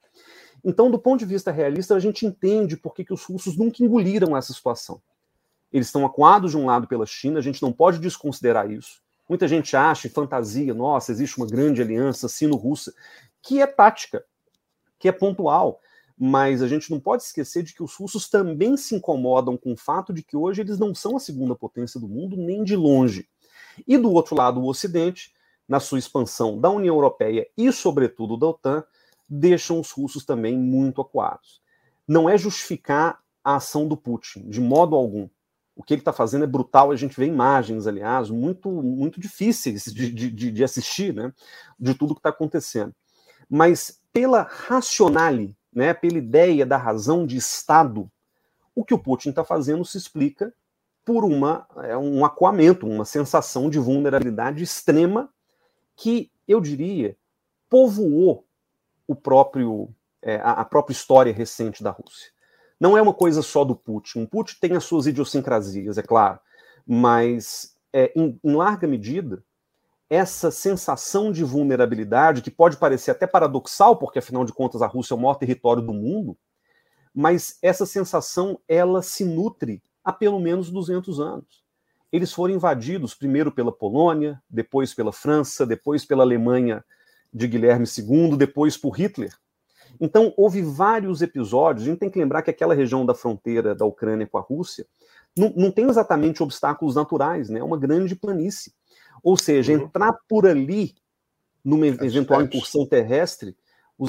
[0.64, 3.84] Então, do ponto de vista realista, a gente entende por que, que os russos nunca
[3.84, 5.00] engoliram essa situação.
[5.72, 9.03] Eles estão acuados de um lado pela China, a gente não pode desconsiderar isso.
[9.28, 12.92] Muita gente acha, fantasia, nossa, existe uma grande aliança sino-russa,
[13.42, 14.24] que é tática,
[14.98, 15.80] que é pontual.
[16.16, 19.76] Mas a gente não pode esquecer de que os russos também se incomodam com o
[19.76, 23.28] fato de que hoje eles não são a segunda potência do mundo, nem de longe.
[23.86, 25.32] E do outro lado, o Ocidente,
[25.66, 28.84] na sua expansão da União Europeia e, sobretudo, da OTAN,
[29.28, 31.60] deixam os russos também muito acuados.
[32.06, 35.28] Não é justificar a ação do Putin, de modo algum.
[35.76, 39.84] O que ele está fazendo é brutal, a gente vê imagens, aliás, muito, muito difíceis
[39.84, 41.32] de, de, de assistir, né,
[41.78, 42.94] de tudo que está acontecendo.
[43.48, 48.08] Mas pela racionale, né, pela ideia da razão de Estado,
[48.74, 50.54] o que o Putin está fazendo se explica
[51.04, 55.28] por uma, é, um acuamento, uma sensação de vulnerabilidade extrema
[55.96, 57.16] que, eu diria,
[57.68, 58.46] povoou
[59.06, 62.33] o próprio, é, a própria história recente da Rússia.
[62.84, 64.24] Não é uma coisa só do Putin.
[64.24, 66.38] O Putin tem as suas idiosincrasias, é claro,
[66.86, 69.42] mas é, em, em larga medida,
[70.10, 75.14] essa sensação de vulnerabilidade, que pode parecer até paradoxal, porque afinal de contas a Rússia
[75.14, 76.36] é o maior território do mundo,
[77.14, 81.64] mas essa sensação ela se nutre há pelo menos 200 anos.
[82.12, 86.84] Eles foram invadidos primeiro pela Polônia, depois pela França, depois pela Alemanha
[87.32, 89.34] de Guilherme II, depois por Hitler.
[90.04, 91.86] Então, houve vários episódios.
[91.86, 94.86] A gente tem que lembrar que aquela região da fronteira da Ucrânia com a Rússia
[95.34, 97.60] não, não tem exatamente obstáculos naturais, né?
[97.60, 98.74] é uma grande planície.
[99.22, 99.84] Ou seja, uhum.
[99.84, 100.94] entrar por ali,
[101.64, 102.54] numa as eventual steps.
[102.54, 103.56] incursão terrestre,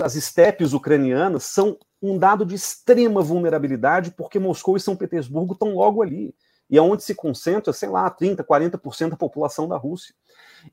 [0.04, 5.76] as estepes ucranianas são um dado de extrema vulnerabilidade, porque Moscou e São Petersburgo estão
[5.76, 6.36] logo ali.
[6.70, 10.14] E é onde se concentra, sei lá, 30%, 40% da população da Rússia.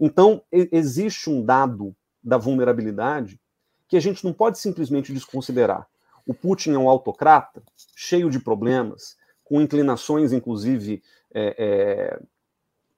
[0.01, 3.39] Então, existe um dado da vulnerabilidade
[3.93, 5.87] que a gente não pode simplesmente desconsiderar.
[6.27, 7.63] O Putin é um autocrata,
[7.95, 12.23] cheio de problemas, com inclinações, inclusive, é, é,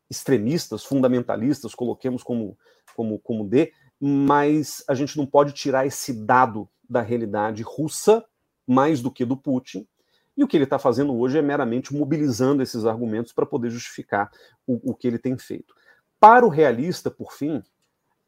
[0.08, 2.56] extremistas, fundamentalistas, coloquemos como,
[2.94, 8.24] como, como D, mas a gente não pode tirar esse dado da realidade russa
[8.64, 9.88] mais do que do Putin.
[10.36, 14.30] E o que ele está fazendo hoje é meramente mobilizando esses argumentos para poder justificar
[14.64, 15.74] o, o que ele tem feito.
[16.20, 17.60] Para o realista, por fim,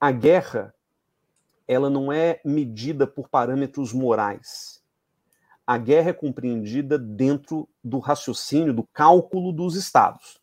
[0.00, 0.74] a guerra
[1.66, 4.80] ela não é medida por parâmetros morais.
[5.66, 10.38] A guerra é compreendida dentro do raciocínio, do cálculo dos estados.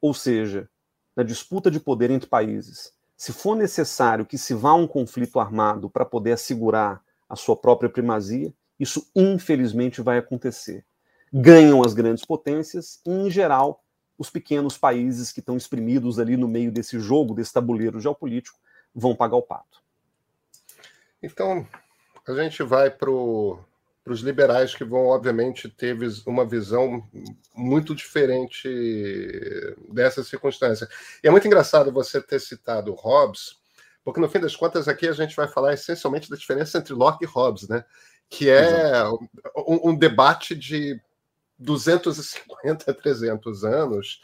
[0.00, 0.68] Ou seja,
[1.16, 5.40] na disputa de poder entre países, se for necessário que se vá a um conflito
[5.40, 10.84] armado para poder assegurar a sua própria primazia, isso infelizmente vai acontecer.
[11.32, 13.84] Ganham as grandes potências e, em geral,
[14.16, 18.58] os pequenos países que estão exprimidos ali no meio desse jogo, desse tabuleiro geopolítico,
[18.94, 19.82] vão pagar o pato.
[21.22, 21.66] Então,
[22.26, 27.06] a gente vai para os liberais que vão, obviamente, ter uma visão
[27.54, 28.68] muito diferente
[29.92, 30.88] dessa circunstância.
[31.22, 33.60] E é muito engraçado você ter citado Hobbes,
[34.02, 37.24] porque no fim das contas aqui a gente vai falar essencialmente da diferença entre Locke
[37.24, 37.84] e Hobbes, né?
[38.30, 39.04] que é
[39.56, 40.98] um, um debate de
[41.58, 44.22] 250 a 300 anos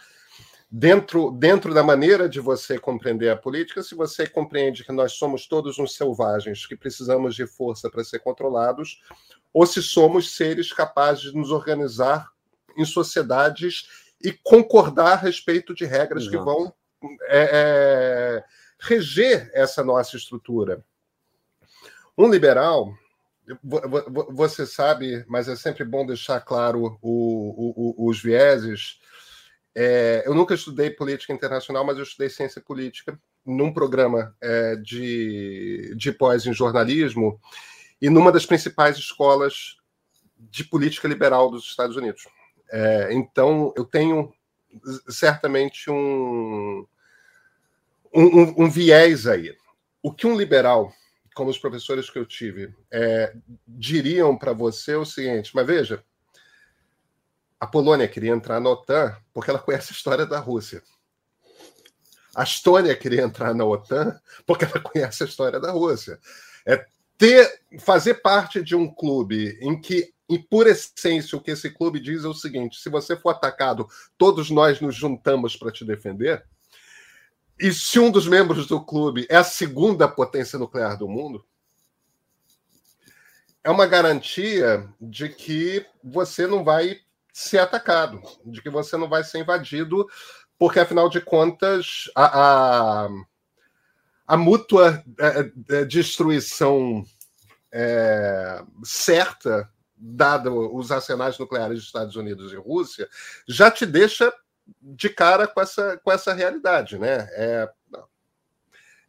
[0.78, 5.46] dentro, dentro da maneira de você compreender a política, se você compreende que nós somos
[5.46, 9.00] todos uns selvagens que precisamos de força para ser controlados,
[9.54, 12.30] ou se somos seres capazes de nos organizar
[12.76, 13.88] em sociedades
[14.22, 16.36] e concordar a respeito de regras Exato.
[16.36, 16.74] que vão
[17.22, 18.44] é, é,
[18.78, 20.84] reger essa nossa estrutura.
[22.18, 22.92] Um liberal,
[24.30, 29.00] você sabe, mas é sempre bom deixar claro o, o, os vieses.
[29.78, 35.94] É, eu nunca estudei política internacional, mas eu estudei ciência política num programa é, de,
[35.94, 37.38] de pós em jornalismo
[38.00, 39.76] e numa das principais escolas
[40.38, 42.26] de política liberal dos Estados Unidos.
[42.72, 44.32] É, então, eu tenho
[45.10, 46.86] certamente um,
[48.14, 49.54] um, um, viés aí.
[50.02, 50.90] O que um liberal,
[51.34, 53.34] como os professores que eu tive, é,
[53.68, 56.02] diriam para você é o seguinte: mas veja,
[57.58, 60.82] a Polônia queria entrar na OTAN porque ela conhece a história da Rússia.
[62.34, 66.18] A Estônia queria entrar na OTAN porque ela conhece a história da Rússia.
[66.66, 66.84] É
[67.16, 72.00] ter fazer parte de um clube em que e por essência o que esse clube
[72.00, 73.88] diz é o seguinte: se você for atacado,
[74.18, 76.44] todos nós nos juntamos para te defender.
[77.58, 81.44] E se um dos membros do clube é a segunda potência nuclear do mundo,
[83.64, 87.00] é uma garantia de que você não vai
[87.38, 90.06] ser atacado, de que você não vai ser invadido,
[90.58, 93.08] porque afinal de contas a, a
[94.26, 97.04] a mútua é, é, destruição
[97.70, 103.06] é, certa, dado os arsenais nucleares dos Estados Unidos e Rússia,
[103.46, 104.32] já te deixa
[104.80, 107.28] de cara com essa, com essa realidade, né?
[107.32, 107.70] É,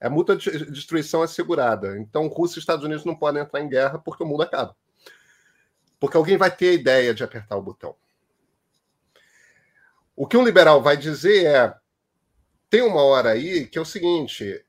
[0.01, 1.97] é a mútua destruição assegurada.
[1.97, 4.75] Então, Rússia e Estados Unidos não podem entrar em guerra porque o mundo acaba.
[5.97, 7.95] Porque alguém vai ter a ideia de apertar o botão.
[10.17, 11.75] O que um liberal vai dizer é:
[12.71, 14.65] tem uma hora aí que é o seguinte,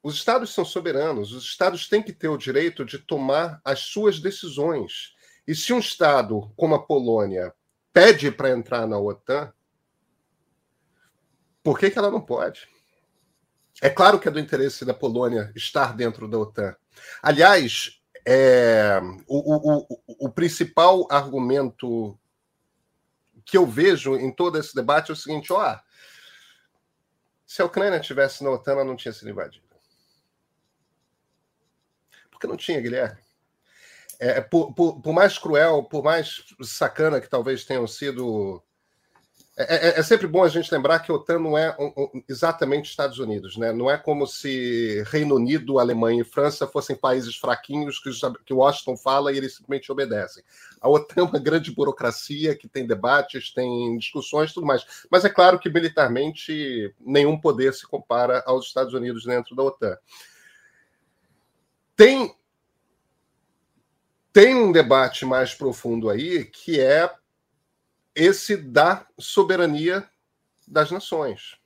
[0.00, 4.20] os estados são soberanos, os estados têm que ter o direito de tomar as suas
[4.20, 5.16] decisões.
[5.48, 7.52] E se um estado como a Polônia
[7.92, 9.52] pede para entrar na OTAN,
[11.60, 12.68] por que, que ela não pode?
[13.82, 16.76] É claro que é do interesse da Polônia estar dentro da OTAN.
[17.20, 22.16] Aliás, é, o, o, o, o principal argumento
[23.46, 25.78] que eu vejo em todo esse debate é o seguinte: ó,
[27.46, 29.64] se a Ucrânia tivesse na OTAN, ela não tinha sido invadida.
[32.30, 33.24] Porque não tinha, Guilherme.
[34.18, 38.62] É, por, por, por, mais cruel, por mais sacana que talvez tenham sido
[39.58, 42.22] é, é, é, sempre bom a gente lembrar que a OTAN não é um, um,
[42.28, 43.72] exatamente Estados Unidos, né?
[43.72, 48.10] Não é como se Reino Unido, Alemanha e França fossem países fraquinhos que,
[48.44, 50.44] que Washington fala e eles simplesmente obedecem.
[50.78, 54.84] A OTAN é uma grande burocracia que tem debates, tem discussões, tudo mais.
[55.10, 59.96] Mas é claro que militarmente nenhum poder se compara aos Estados Unidos dentro da OTAN.
[61.96, 62.36] Tem
[64.34, 67.10] tem um debate mais profundo aí que é
[68.16, 70.08] esse da soberania
[70.66, 71.58] das nações.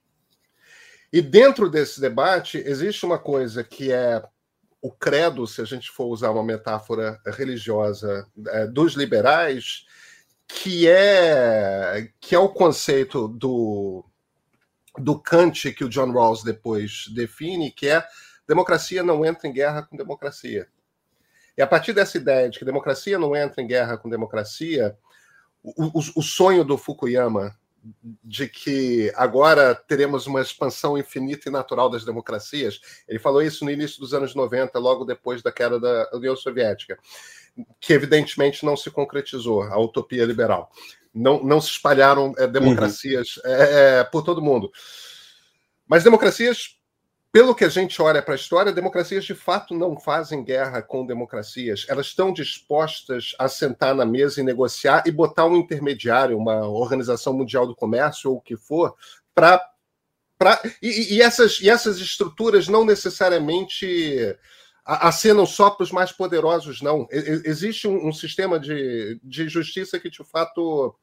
[1.13, 4.23] E dentro desse debate existe uma coisa que é
[4.83, 9.87] o credo, se a gente for usar uma metáfora religiosa é, dos liberais,
[10.49, 14.05] que é que é o conceito do
[14.99, 18.05] do Kant que o John Rawls depois define, que é
[18.47, 20.67] democracia não entra em guerra com democracia.
[21.57, 24.97] E a partir dessa ideia de que democracia não entra em guerra com democracia,
[25.63, 27.55] o, o, o sonho do Fukuyama
[28.23, 32.81] de que agora teremos uma expansão infinita e natural das democracias.
[33.09, 36.99] Ele falou isso no início dos anos 90, logo depois da queda da União Soviética,
[37.81, 40.71] que evidentemente não se concretizou, a utopia liberal.
[41.13, 43.43] Não, não se espalharam é, democracias uhum.
[43.47, 44.71] é, por todo mundo.
[45.87, 46.80] Mas democracias
[47.33, 51.07] pelo que a gente olha para a história, democracias de fato não fazem guerra com
[51.07, 51.87] democracias.
[51.89, 57.33] Elas estão dispostas a sentar na mesa e negociar e botar um intermediário, uma organização
[57.33, 58.95] mundial do comércio ou o que for,
[59.35, 59.61] para.
[60.37, 60.61] Pra...
[60.83, 64.37] E, e, essas, e essas estruturas não necessariamente
[64.85, 67.07] acenam só para os mais poderosos, não.
[67.11, 70.97] Existe um, um, sistema de, de justiça que de fato,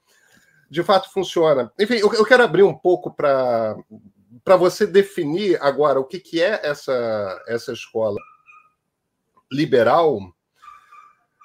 [0.69, 1.71] de fato funciona.
[1.79, 3.77] Enfim, eu, eu quero abrir um pouco para
[4.43, 8.19] para você definir agora o que, que é essa, essa escola
[9.51, 10.19] liberal,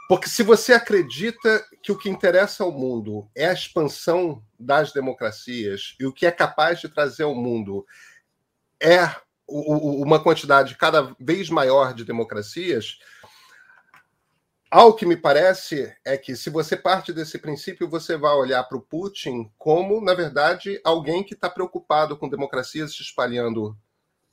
[0.09, 5.94] porque se você acredita que o que interessa ao mundo é a expansão das democracias
[5.98, 7.87] e o que é capaz de trazer ao mundo
[8.81, 9.09] é
[9.48, 12.98] uma quantidade cada vez maior de democracias,
[14.72, 18.78] ao que me parece é que, se você parte desse princípio, você vai olhar para
[18.78, 23.76] o Putin como, na verdade, alguém que está preocupado com democracias se espalhando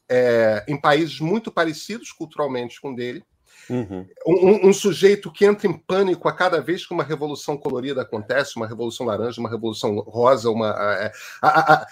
[0.08, 3.22] é, em países muito parecidos culturalmente com dele.
[3.70, 4.08] Uhum.
[4.26, 8.56] Um, um, sujeito que entra em pânico a cada vez que uma revolução colorida acontece,
[8.56, 11.88] uma revolução laranja, uma revolução rosa, uma a, a,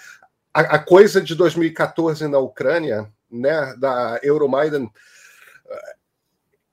[0.54, 4.88] a, a coisa de 2014 na Ucrânia, né, da Euromaidan,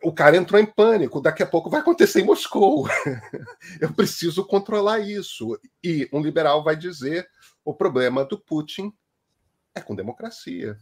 [0.05, 2.87] o cara entrou em pânico, daqui a pouco vai acontecer em Moscou.
[3.81, 5.59] Eu preciso controlar isso.
[5.83, 7.27] E um liberal vai dizer:
[7.63, 8.93] o problema do Putin
[9.73, 10.77] é com democracia.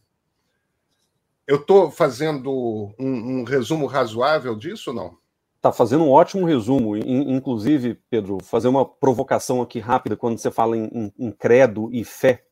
[1.48, 5.18] Eu estou fazendo um, um, resumo razoável disso ou não?
[5.56, 6.98] Está fazendo um ótimo resumo.
[6.98, 12.46] Inclusive, Pedro, fazer uma provocação aqui rápida quando você fala em, em, credo e fé.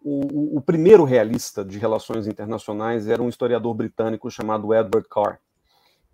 [0.00, 5.40] O, o, primeiro realista de relações internacionais era um historiador britânico chamado Edward Carr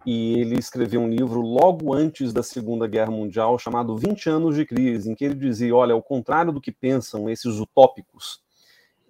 [0.05, 4.65] e ele escreveu um livro logo antes da Segunda Guerra Mundial chamado 20 anos de
[4.65, 8.43] crise, em que ele dizia, olha, ao contrário do que pensam esses utópicos,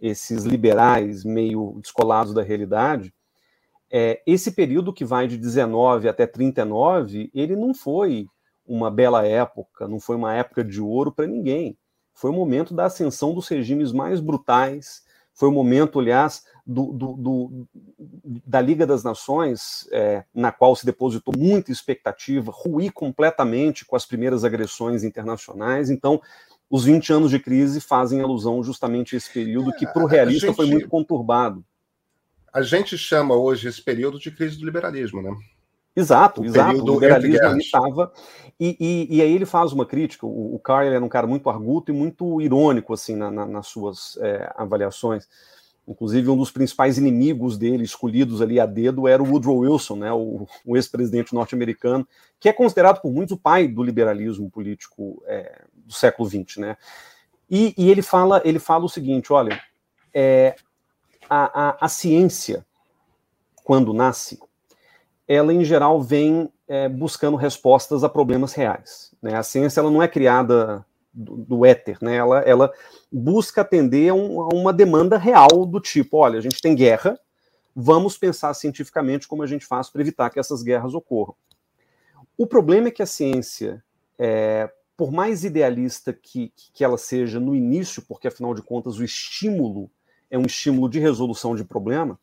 [0.00, 3.14] esses liberais meio descolados da realidade,
[3.90, 8.26] é, esse período que vai de 19 até 39, ele não foi
[8.66, 11.76] uma bela época, não foi uma época de ouro para ninguém.
[12.14, 15.01] Foi o momento da ascensão dos regimes mais brutais,
[15.34, 17.68] foi o momento, aliás, do, do, do,
[18.46, 24.06] da Liga das Nações, é, na qual se depositou muita expectativa, ruir completamente com as
[24.06, 25.90] primeiras agressões internacionais.
[25.90, 26.20] Então,
[26.70, 30.06] os 20 anos de crise fazem alusão justamente a esse período é, que, para o
[30.06, 31.64] realista, gente, foi muito conturbado.
[32.52, 35.30] A gente chama hoje esse período de crise do liberalismo, né?
[35.94, 36.82] Exato, o exato.
[36.82, 38.12] O liberalismo ali estava.
[38.58, 40.26] E, e, e, aí ele faz uma crítica.
[40.26, 43.66] O, o Carl era um cara muito arguto e muito irônico assim na, na, nas
[43.66, 45.28] suas é, avaliações.
[45.86, 50.12] Inclusive, um dos principais inimigos dele, escolhidos ali a dedo, era o Woodrow Wilson, né,
[50.12, 52.06] o, o ex-presidente norte-americano,
[52.38, 56.58] que é considerado por muitos o pai do liberalismo político é, do século XX.
[56.58, 56.76] Né?
[57.50, 59.60] E, e, ele, fala, ele fala o seguinte: olha,
[60.14, 60.54] é,
[61.28, 62.64] a, a, a, ciência,
[63.64, 64.38] quando nasce,
[65.32, 69.14] ela em geral vem é, buscando respostas a problemas reais.
[69.22, 69.34] Né?
[69.34, 72.16] A ciência ela não é criada do, do éter, né?
[72.16, 72.72] ela, ela
[73.10, 77.18] busca atender a, um, a uma demanda real do tipo: olha, a gente tem guerra,
[77.74, 81.34] vamos pensar cientificamente como a gente faz para evitar que essas guerras ocorram.
[82.36, 83.82] O problema é que a ciência,
[84.18, 89.04] é, por mais idealista que, que ela seja no início, porque afinal de contas o
[89.04, 89.90] estímulo
[90.30, 92.18] é um estímulo de resolução de problema,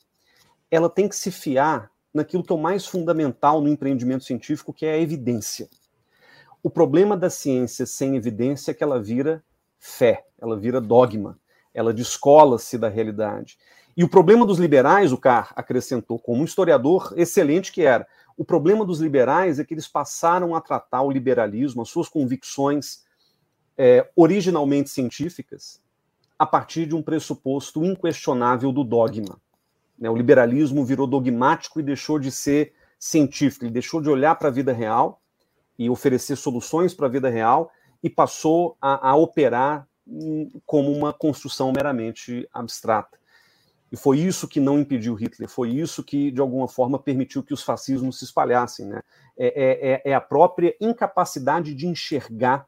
[0.69, 4.85] ela tem que se fiar naquilo que é o mais fundamental no empreendimento científico, que
[4.85, 5.69] é a evidência.
[6.61, 9.43] O problema da ciência sem evidência é que ela vira
[9.77, 11.39] fé, ela vira dogma,
[11.73, 13.57] ela descola-se da realidade.
[13.95, 18.07] E o problema dos liberais, o Carr acrescentou, como um historiador excelente que era,
[18.37, 23.03] o problema dos liberais é que eles passaram a tratar o liberalismo, as suas convicções
[23.77, 25.81] é, originalmente científicas,
[26.37, 29.39] a partir de um pressuposto inquestionável do dogma.
[29.99, 30.09] Né?
[30.09, 34.51] O liberalismo virou dogmático e deixou de ser científico, ele deixou de olhar para a
[34.51, 35.21] vida real
[35.77, 37.71] e oferecer soluções para a vida real
[38.03, 39.87] e passou a, a operar
[40.65, 43.19] como uma construção meramente abstrata.
[43.91, 47.53] E foi isso que não impediu Hitler, foi isso que, de alguma forma, permitiu que
[47.53, 48.85] os fascismos se espalhassem.
[48.85, 49.01] Né?
[49.37, 52.67] É, é, é, é a própria incapacidade de enxergar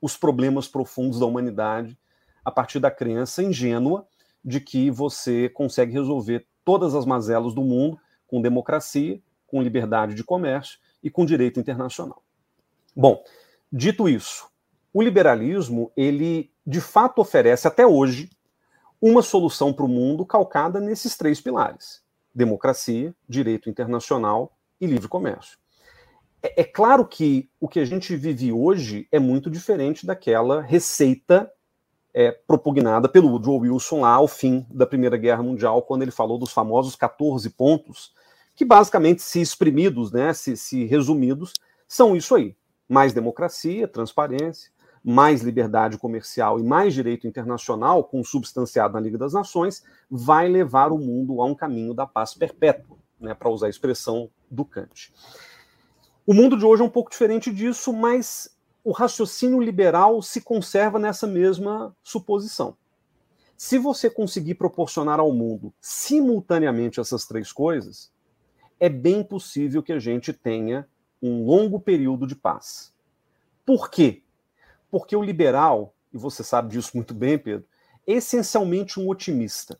[0.00, 1.98] os problemas profundos da humanidade
[2.44, 4.06] a partir da crença ingênua
[4.44, 10.24] de que você consegue resolver todas as mazelas do mundo com democracia, com liberdade de
[10.24, 12.22] comércio e com direito internacional.
[12.94, 13.22] Bom,
[13.72, 14.48] dito isso,
[14.92, 18.30] o liberalismo, ele de fato oferece até hoje
[19.00, 22.02] uma solução para o mundo calcada nesses três pilares:
[22.34, 25.58] democracia, direito internacional e livre comércio.
[26.42, 31.50] É, é, claro que o que a gente vive hoje é muito diferente daquela receita
[32.14, 36.38] é, propugnada pelo Woodrow Wilson lá ao fim da Primeira Guerra Mundial, quando ele falou
[36.38, 38.12] dos famosos 14 pontos,
[38.54, 41.54] que basicamente, se exprimidos, né, se, se resumidos,
[41.88, 42.54] são isso aí:
[42.88, 44.70] mais democracia, transparência,
[45.02, 50.98] mais liberdade comercial e mais direito internacional, consubstanciado na Liga das Nações, vai levar o
[50.98, 55.12] mundo a um caminho da paz perpétua, né, para usar a expressão do Kant.
[56.26, 58.48] O mundo de hoje é um pouco diferente disso, mas
[58.84, 62.76] o raciocínio liberal se conserva nessa mesma suposição.
[63.56, 68.10] Se você conseguir proporcionar ao mundo simultaneamente essas três coisas,
[68.80, 70.88] é bem possível que a gente tenha
[71.22, 72.92] um longo período de paz.
[73.64, 74.22] Por quê?
[74.90, 77.64] Porque o liberal, e você sabe disso muito bem, Pedro,
[78.04, 79.78] é essencialmente um otimista.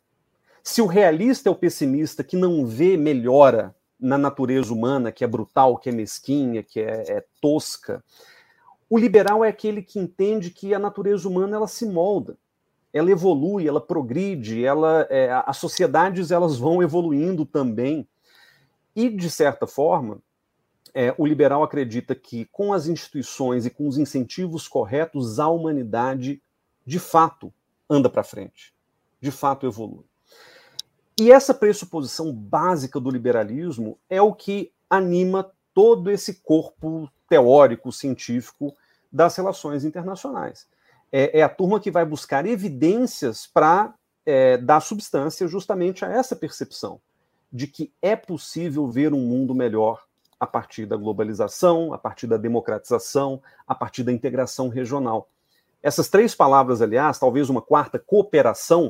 [0.62, 5.26] Se o realista é o pessimista que não vê melhora na natureza humana, que é
[5.26, 8.02] brutal, que é mesquinha, que é, é tosca,
[8.92, 12.36] o liberal é aquele que entende que a natureza humana ela se molda,
[12.92, 18.06] ela evolui, ela progride, ela, é, as sociedades elas vão evoluindo também.
[18.94, 20.18] E, de certa forma,
[20.92, 26.42] é, o liberal acredita que, com as instituições e com os incentivos corretos, a humanidade,
[26.84, 27.50] de fato,
[27.88, 28.74] anda para frente,
[29.18, 30.04] de fato evolui.
[31.18, 38.76] E essa pressuposição básica do liberalismo é o que anima todo esse corpo teórico, científico
[39.12, 40.66] das relações internacionais.
[41.10, 43.94] É, é a turma que vai buscar evidências para
[44.24, 47.00] é, dar substância justamente a essa percepção
[47.52, 50.02] de que é possível ver um mundo melhor
[50.40, 55.28] a partir da globalização, a partir da democratização, a partir da integração regional.
[55.82, 58.88] Essas três palavras, aliás, talvez uma quarta, cooperação,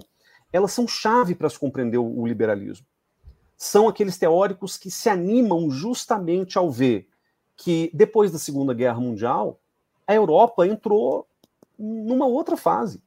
[0.53, 2.87] elas são chave para se compreender o liberalismo.
[3.57, 7.09] São aqueles teóricos que se animam justamente ao ver
[7.57, 9.61] que, depois da Segunda Guerra Mundial,
[10.07, 11.27] a Europa entrou
[11.79, 13.03] numa outra fase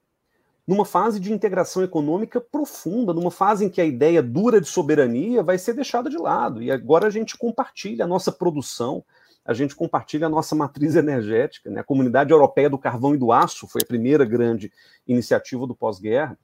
[0.68, 5.44] numa fase de integração econômica profunda, numa fase em que a ideia dura de soberania
[5.44, 6.62] vai ser deixada de lado.
[6.62, 9.04] E agora a gente compartilha a nossa produção,
[9.46, 11.70] a gente compartilha a nossa matriz energética.
[11.70, 11.82] Né?
[11.82, 14.72] A Comunidade Europeia do Carvão e do Aço foi a primeira grande
[15.08, 16.38] iniciativa do pós-guerra.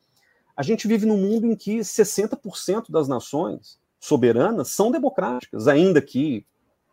[0.55, 6.45] A gente vive num mundo em que 60% das nações soberanas são democráticas, ainda que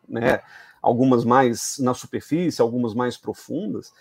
[0.07, 0.41] né,
[0.81, 3.91] algumas mais na superfície, algumas mais profundas.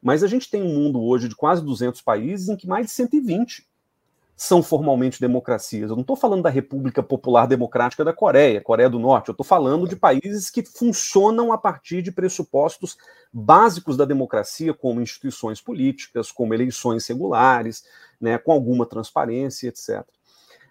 [0.00, 2.92] Mas a gente tem um mundo hoje de quase 200 países em que mais de
[2.92, 3.66] 120
[4.38, 5.90] são formalmente democracias.
[5.90, 9.28] Eu não estou falando da República Popular Democrática da Coreia, Coreia do Norte.
[9.28, 12.96] Eu estou falando de países que funcionam a partir de pressupostos
[13.32, 17.82] básicos da democracia, como instituições políticas, como eleições regulares,
[18.20, 20.06] né, com alguma transparência, etc.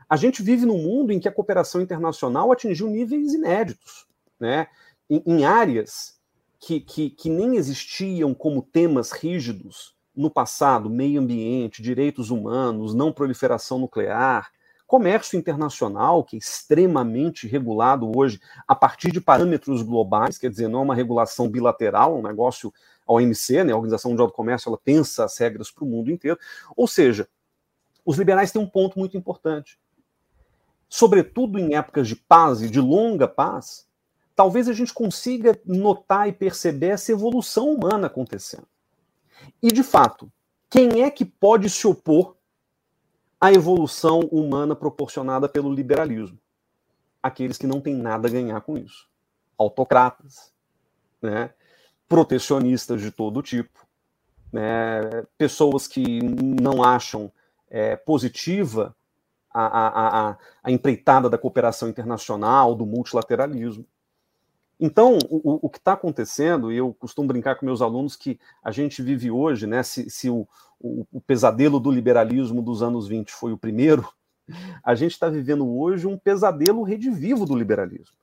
[0.09, 4.07] A gente vive num mundo em que a cooperação internacional atingiu níveis inéditos,
[4.39, 4.67] né,
[5.09, 6.17] em, em áreas
[6.59, 13.13] que, que, que nem existiam como temas rígidos no passado, meio ambiente, direitos humanos, não
[13.13, 14.51] proliferação nuclear,
[14.87, 20.79] comércio internacional, que é extremamente regulado hoje a partir de parâmetros globais, quer dizer, não
[20.79, 22.73] é uma regulação bilateral, um negócio,
[23.05, 26.09] a OMC, né, a Organização Mundial do Comércio, ela pensa as regras para o mundo
[26.09, 26.39] inteiro.
[26.75, 27.27] Ou seja,
[28.05, 29.77] os liberais têm um ponto muito importante.
[30.89, 33.86] Sobretudo em épocas de paz e de longa paz,
[34.37, 38.67] talvez a gente consiga notar e perceber essa evolução humana acontecendo.
[39.61, 40.31] E, de fato,
[40.69, 42.37] quem é que pode se opor
[43.41, 46.37] à evolução humana proporcionada pelo liberalismo?
[47.21, 49.09] Aqueles que não têm nada a ganhar com isso.
[49.57, 50.53] Autocratas,
[51.19, 51.49] né?
[52.07, 53.87] protecionistas de todo tipo,
[54.53, 57.31] né, pessoas que não acham
[57.69, 58.95] é, positiva
[59.51, 63.85] a, a, a, a, empreitada da cooperação internacional, do multilateralismo.
[64.79, 68.71] Então, o, o que está acontecendo, e eu costumo brincar com meus alunos que a
[68.71, 70.47] gente vive hoje, né, se, se o,
[70.79, 74.07] o, o pesadelo do liberalismo dos anos 20 foi o primeiro,
[74.83, 78.15] a gente está vivendo hoje um pesadelo redivivo do liberalismo.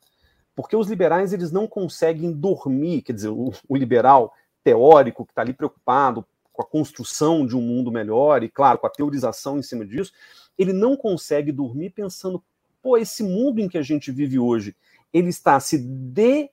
[0.55, 4.33] Porque os liberais eles não conseguem dormir, quer dizer, o, o liberal
[4.63, 8.87] teórico que está ali preocupado com a construção de um mundo melhor e, claro, com
[8.87, 10.13] a teorização em cima disso,
[10.57, 12.43] ele não consegue dormir pensando,
[12.81, 14.77] pô, esse mundo em que a gente vive hoje,
[15.15, 16.51] ele está se de,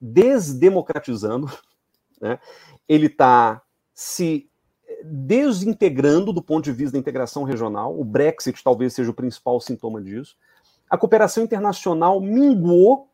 [0.00, 1.48] desdemocratizando,
[2.20, 2.40] né?
[2.88, 3.62] ele está
[3.94, 4.50] se
[5.04, 7.98] desintegrando do ponto de vista da integração regional.
[7.98, 10.36] O Brexit talvez seja o principal sintoma disso.
[10.90, 13.08] A cooperação internacional minguou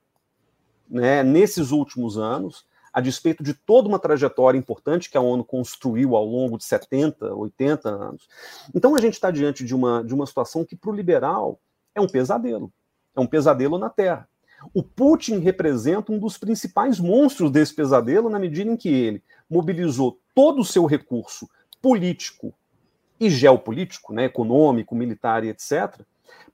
[0.88, 6.14] né, nesses últimos anos, a despeito de toda uma trajetória importante que a ONU construiu
[6.14, 8.28] ao longo de 70, 80 anos.
[8.74, 11.58] Então a gente está diante de uma, de uma situação que, para o liberal,
[11.94, 12.70] é um pesadelo.
[13.14, 14.28] É um pesadelo na Terra.
[14.72, 20.18] O Putin representa um dos principais monstros desse pesadelo na medida em que ele mobilizou
[20.34, 21.48] todo o seu recurso
[21.80, 22.54] político
[23.18, 26.00] e geopolítico, né, econômico, militar e etc.,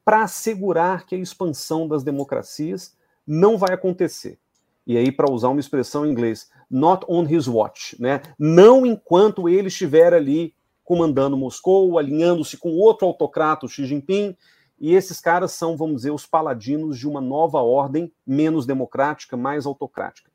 [0.05, 2.97] para assegurar que a expansão das democracias
[3.27, 4.39] não vai acontecer.
[4.87, 8.23] E aí, para usar uma expressão em inglês, not on his watch, né?
[8.39, 14.35] não enquanto ele estiver ali comandando Moscou, alinhando-se com outro autocrata, Xi Jinping,
[14.81, 19.67] e esses caras são, vamos dizer, os paladinos de uma nova ordem menos democrática, mais
[19.67, 20.31] autocrática.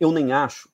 [0.00, 0.68] Eu nem acho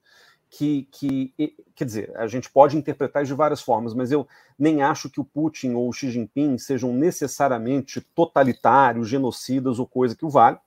[0.48, 1.34] que, que,
[1.74, 4.26] quer dizer, a gente pode interpretar de várias formas, mas eu
[4.58, 10.16] nem acho que o Putin ou o Xi Jinping sejam necessariamente totalitários, genocidas ou coisa
[10.16, 10.58] que o vale,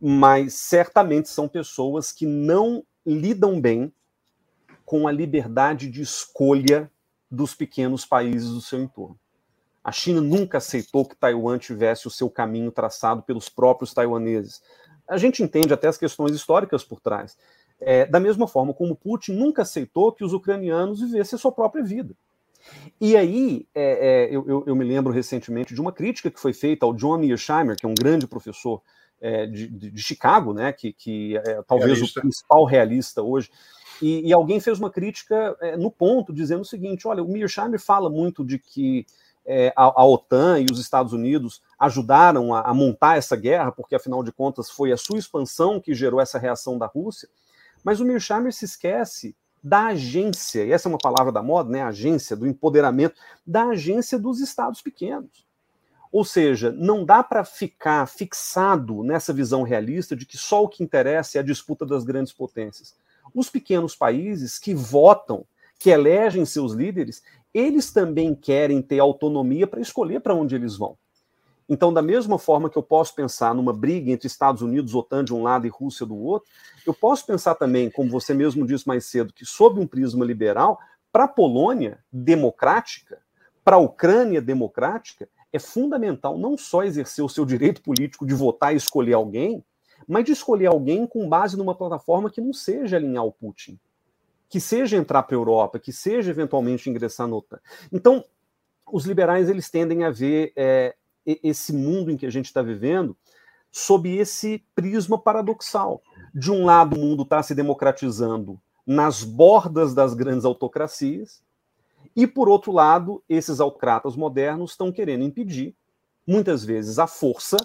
[0.00, 3.92] mas certamente são pessoas que não lidam bem
[4.84, 6.90] com a liberdade de escolha
[7.30, 9.18] dos pequenos países do seu entorno.
[9.82, 14.62] A China nunca aceitou que Taiwan tivesse o seu caminho traçado pelos próprios taiwaneses.
[15.08, 17.36] A gente entende até as questões históricas por trás,
[17.80, 21.82] é, da mesma forma como Putin nunca aceitou que os ucranianos vivessem a sua própria
[21.82, 22.14] vida.
[23.00, 26.86] E aí, é, é, eu, eu, me lembro recentemente de uma crítica que foi feita
[26.86, 28.80] ao John Mearsheimer, que é um grande professor
[29.20, 32.20] é, de, de, Chicago, né, que, que é talvez realista.
[32.20, 33.50] o principal realista hoje.
[34.00, 37.80] E, e alguém fez uma crítica é, no ponto, dizendo o seguinte: olha, o Mearsheimer
[37.80, 39.06] fala muito de que
[39.44, 43.94] é, a, a, OTAN e os Estados Unidos ajudaram a, a, montar essa guerra, porque
[43.94, 47.28] afinal de contas foi a sua expansão que gerou essa reação da Rússia.
[47.82, 51.82] Mas o Mearsheimer se esquece da agência, e essa é uma palavra da moda, né?
[51.82, 53.14] Agência, do empoderamento,
[53.46, 55.46] da agência dos estados pequenos.
[56.10, 60.82] Ou seja, não dá para ficar fixado nessa visão realista de que só o que
[60.82, 62.94] interessa é a disputa das grandes potências.
[63.34, 65.46] Os pequenos países que votam,
[65.78, 67.22] que elegem seus líderes,
[67.54, 70.96] eles também querem ter autonomia para escolher para onde eles vão.
[71.68, 75.32] Então, da mesma forma que eu posso pensar numa briga entre Estados Unidos, OTAN de
[75.32, 76.50] um lado e Rússia do outro,
[76.86, 80.78] eu posso pensar também, como você mesmo disse mais cedo, que sob um prisma liberal,
[81.10, 83.20] para a Polônia democrática,
[83.64, 88.72] para a Ucrânia democrática, é fundamental não só exercer o seu direito político de votar
[88.72, 89.64] e escolher alguém,
[90.08, 93.78] mas de escolher alguém com base numa plataforma que não seja alinhar o Putin,
[94.52, 97.58] que seja entrar para a Europa, que seja eventualmente ingressar no OTAN.
[97.90, 98.22] Então,
[98.86, 100.94] os liberais eles tendem a ver é,
[101.24, 103.16] esse mundo em que a gente está vivendo
[103.70, 106.02] sob esse prisma paradoxal.
[106.34, 111.42] De um lado, o mundo está se democratizando nas bordas das grandes autocracias,
[112.14, 115.74] e por outro lado, esses autocratas modernos estão querendo impedir,
[116.26, 117.56] muitas vezes à força,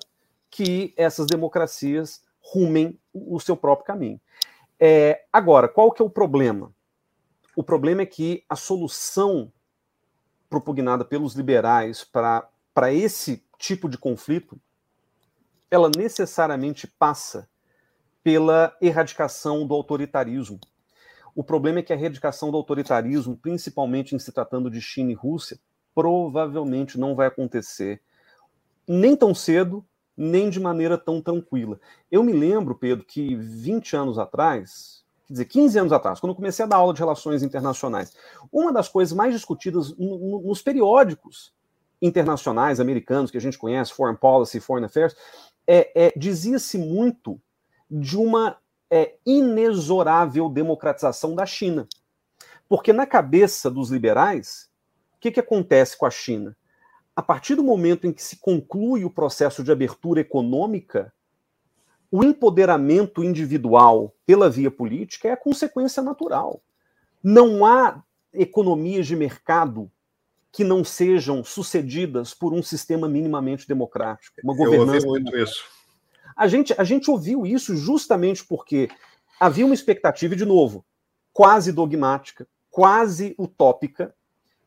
[0.50, 4.22] que essas democracias rumem o seu próprio caminho.
[4.80, 6.72] É, agora, qual que é o problema?
[7.58, 9.52] O problema é que a solução
[10.48, 14.62] propugnada pelos liberais para esse tipo de conflito,
[15.72, 17.50] ela necessariamente passa
[18.24, 20.60] pela erradicação do autoritarismo.
[21.34, 25.16] O problema é que a erradicação do autoritarismo, principalmente em se tratando de China e
[25.16, 25.60] Rússia,
[25.96, 28.04] provavelmente não vai acontecer
[28.88, 29.84] nem tão cedo,
[30.16, 31.80] nem de maneira tão tranquila.
[32.12, 36.36] Eu me lembro, Pedro, que 20 anos atrás, quer dizer, 15 anos atrás, quando eu
[36.36, 38.16] comecei a dar aula de relações internacionais,
[38.52, 41.54] uma das coisas mais discutidas nos periódicos
[42.02, 45.16] internacionais americanos que a gente conhece, Foreign Policy, Foreign Affairs,
[45.68, 47.40] é, é dizia-se muito
[47.90, 48.58] de uma
[48.90, 51.88] é, inexorável democratização da China.
[52.70, 54.70] Porque na cabeça dos liberais,
[55.16, 56.56] o que, que acontece com a China?
[57.16, 61.12] A partir do momento em que se conclui o processo de abertura econômica,
[62.12, 66.62] o empoderamento individual pela via política é a consequência natural.
[67.24, 68.02] Não há
[68.34, 69.92] economias de mercado
[70.52, 75.06] que não sejam sucedidas por um sistema minimamente democrático, uma governança.
[75.06, 75.66] Eu ouvi muito isso.
[76.36, 78.90] A gente, a gente ouviu isso justamente porque
[79.40, 80.86] havia uma expectativa, de novo,
[81.34, 84.14] quase dogmática, quase utópica,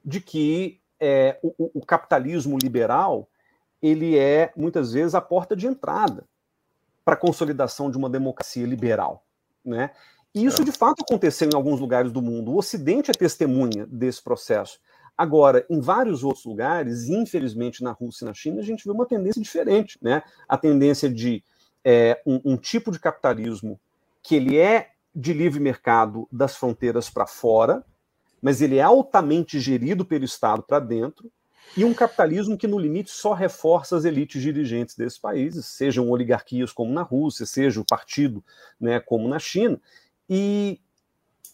[0.05, 3.29] de que é, o, o capitalismo liberal
[3.81, 6.27] ele é muitas vezes a porta de entrada
[7.11, 9.27] para a consolidação de uma democracia liberal,
[9.65, 9.91] né?
[10.33, 10.65] E isso é.
[10.65, 12.53] de fato aconteceu em alguns lugares do mundo.
[12.53, 14.79] O Ocidente é testemunha desse processo.
[15.19, 19.07] Agora, em vários outros lugares, infelizmente na Rússia e na China, a gente vê uma
[19.07, 20.23] tendência diferente, né?
[20.49, 21.43] A tendência de
[21.85, 23.81] é, um, um tipo de capitalismo
[24.23, 27.85] que ele é de livre mercado das fronteiras para fora,
[28.41, 31.29] mas ele é altamente gerido pelo Estado para dentro,
[31.77, 36.73] e um capitalismo que, no limite, só reforça as elites dirigentes desses países, sejam oligarquias
[36.73, 38.45] como na Rússia, seja o partido
[38.81, 39.81] né, como na China,
[40.29, 40.81] e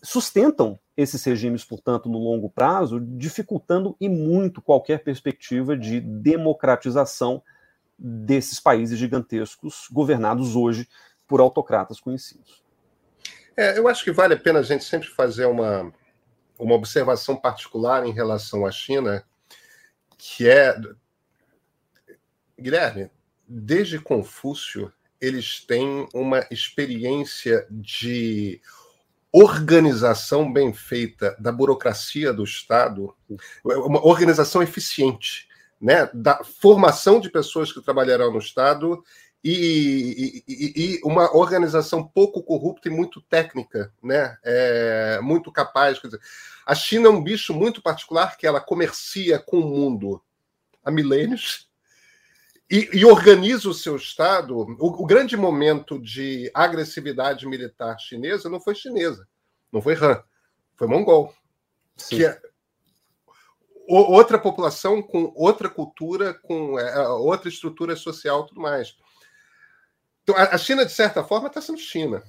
[0.02, 7.42] sustentam esses regimes, portanto, no longo prazo, dificultando e muito qualquer perspectiva de democratização
[7.98, 10.88] desses países gigantescos governados hoje
[11.26, 12.62] por autocratas conhecidos.
[13.56, 15.92] É, eu acho que vale a pena a gente sempre fazer uma,
[16.58, 19.24] uma observação particular em relação à China,
[20.16, 20.74] que é.
[22.58, 23.10] Guilherme,
[23.46, 28.60] desde Confúcio, eles têm uma experiência de
[29.32, 33.14] organização bem feita da burocracia do Estado,
[33.62, 35.46] uma organização eficiente,
[35.78, 39.02] né, da formação de pessoas que trabalharão no Estado
[39.42, 44.36] e, e, e, uma organização pouco corrupta e muito técnica, né?
[44.42, 46.00] É, muito capaz.
[46.00, 46.20] Dizer,
[46.64, 50.20] a China é um bicho muito particular que ela comercia com o mundo
[50.84, 51.68] há milênios
[52.70, 54.56] e, e organiza o seu Estado.
[54.56, 59.28] O, o, grande momento de agressividade militar chinesa não foi chinesa,
[59.72, 60.22] não foi Han,
[60.74, 61.32] foi mongol.
[61.96, 62.16] Sim.
[62.16, 62.40] Que é
[63.88, 68.96] outra população com outra cultura, com é, outra estrutura social tudo mais.
[70.26, 72.20] Então, a China, de certa forma, está sendo China.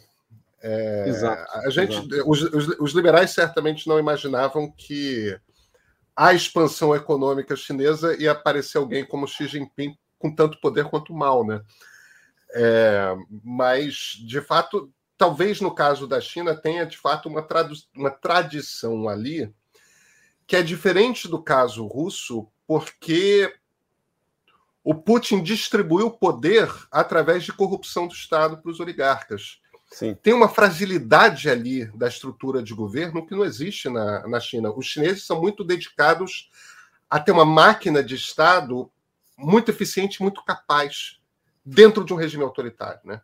[0.62, 2.30] É, exato, a gente, exato.
[2.30, 5.36] Os, os, os, liberais certamente não imaginavam que
[6.16, 11.43] a expansão econômica chinesa ia aparecer alguém como Xi Jinping com tanto poder quanto Mao,
[11.43, 11.62] né?
[12.54, 17.45] É, mas, de fato, talvez no caso da China tenha de fato uma,
[17.95, 19.52] uma tradição ali
[20.45, 23.52] que é diferente do caso russo, porque
[24.88, 29.60] o Putin distribuiu poder através de corrupção do Estado para os oligarcas.
[29.92, 30.16] Sim.
[30.16, 34.72] Tem uma fragilidade ali da estrutura de governo que não existe na, na China.
[34.72, 36.50] Os chineses são muito dedicados
[37.10, 38.90] a ter uma máquina de Estado
[39.38, 41.20] muito eficiente, muito capaz,
[41.66, 43.02] dentro de um regime autoritário.
[43.04, 43.20] Né?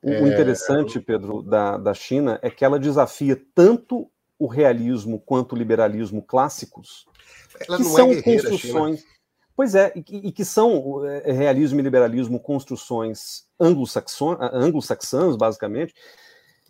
[0.00, 0.20] O, é...
[0.22, 6.22] interessante, Pedro, da, da China é que ela desafia tanto o realismo quanto o liberalismo
[6.22, 7.06] clássicos,
[7.68, 9.00] ela que é são é construções.
[9.00, 9.15] China.
[9.56, 15.94] Pois é, e, que são é, realismo e liberalismo construções anglo-saxãs, basicamente,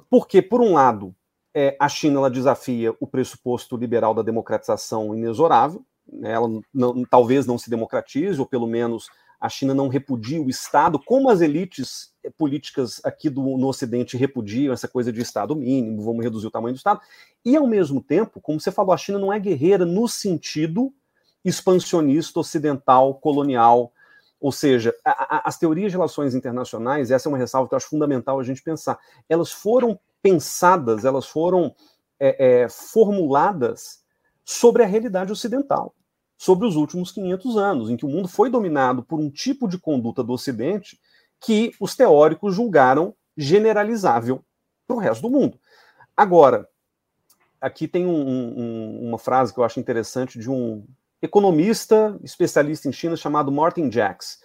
[0.09, 1.13] porque, por um lado,
[1.53, 7.45] é, a China ela desafia o pressuposto liberal da democratização inexorável, né, ela não, talvez
[7.45, 9.09] não se democratize, ou pelo menos
[9.41, 14.73] a China não repudia o Estado, como as elites políticas aqui do, no Ocidente repudiam
[14.73, 17.01] essa coisa de Estado mínimo, vamos reduzir o tamanho do Estado,
[17.45, 20.95] e ao mesmo tempo, como você falou, a China não é guerreira no sentido
[21.47, 23.93] expansionista ocidental colonial.
[24.41, 27.77] Ou seja, a, a, as teorias de relações internacionais, essa é uma ressalva que eu
[27.77, 31.75] acho fundamental a gente pensar, elas foram pensadas, elas foram
[32.19, 34.05] é, é, formuladas
[34.45, 35.95] sobre a realidade ocidental,
[36.37, 39.79] sobre os últimos 500 anos, em que o mundo foi dominado por um tipo de
[39.79, 41.01] conduta do Ocidente
[41.41, 44.45] que os teóricos julgaram generalizável
[44.87, 45.59] para o resto do mundo.
[46.17, 46.69] Agora,
[47.61, 50.87] aqui tem um, um, uma frase que eu acho interessante de um
[51.21, 54.39] economista especialista em China chamado Martin Jacks.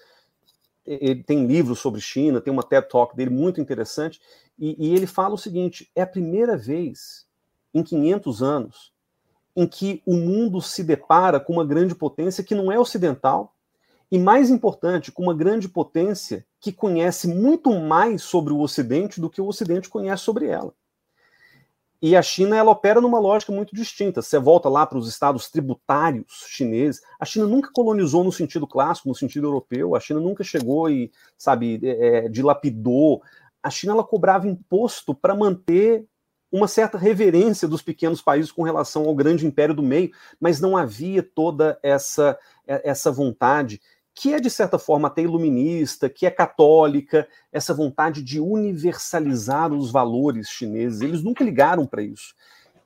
[0.86, 4.20] Ele tem livros sobre China, tem uma TED Talk dele muito interessante,
[4.58, 7.28] e, e ele fala o seguinte: é a primeira vez
[7.74, 8.92] em 500 anos
[9.56, 13.54] em que o mundo se depara com uma grande potência que não é ocidental,
[14.12, 19.30] e mais importante, com uma grande potência que conhece muito mais sobre o Ocidente do
[19.30, 20.74] que o Ocidente conhece sobre ela.
[22.02, 24.22] E a China ela opera numa lógica muito distinta.
[24.22, 27.02] Você volta lá para os estados tributários chineses.
[27.20, 29.96] A China nunca colonizou no sentido clássico, no sentido europeu.
[29.96, 33.22] A China nunca chegou e, sabe, é, é dilapidou.
[33.62, 36.06] A China ela cobrava imposto para manter
[36.52, 40.76] uma certa reverência dos pequenos países com relação ao grande império do meio, mas não
[40.76, 42.38] havia toda essa
[42.68, 43.82] essa vontade
[44.14, 49.92] que é de certa forma até iluminista, que é católica, essa vontade de universalizar os
[49.92, 51.02] valores chineses.
[51.02, 52.36] Eles nunca ligaram para isso.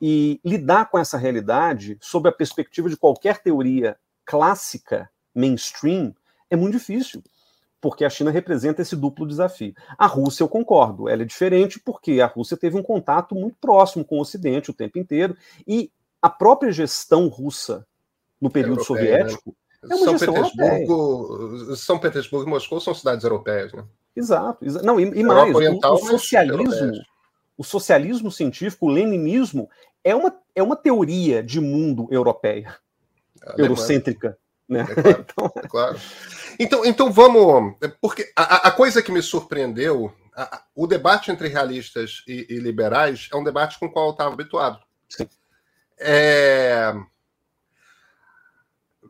[0.02, 6.14] E lidar com essa realidade, sob a perspectiva de qualquer teoria clássica, mainstream,
[6.50, 7.24] é muito difícil,
[7.82, 9.74] porque a China representa esse duplo desafio.
[9.98, 14.06] A Rússia, eu concordo, ela é diferente porque a Rússia teve um contato muito próximo
[14.06, 15.36] com o Ocidente o tempo inteiro,
[15.68, 17.86] e a própria gestão russa
[18.40, 19.30] no período europeia, né?
[19.30, 19.65] soviético né?
[19.90, 23.84] É São Petersburgo, São Petersburgo e Moscou são cidades europeias, né?
[24.16, 26.92] Exato, não, e, e mais, Oriental, o, o socialismo,
[27.58, 29.70] o socialismo científico, o leninismo,
[30.04, 32.78] é uma, é uma teoria de mundo europeia,
[33.58, 34.38] eurocêntrica.
[34.68, 34.82] Né?
[34.82, 35.52] É claro, então...
[35.56, 36.00] É claro.
[36.60, 37.76] Então, então vamos.
[38.02, 43.30] Porque a, a coisa que me surpreendeu, a, o debate entre realistas e, e, liberais
[43.32, 44.80] é um debate com o qual eu estava habituado.
[45.10, 45.28] Sim.
[46.00, 46.94] É...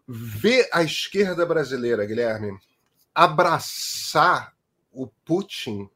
[0.07, 2.57] Ver a esquerda brasileira, Guilherme,
[3.13, 4.53] abraçar
[4.91, 5.89] o Putin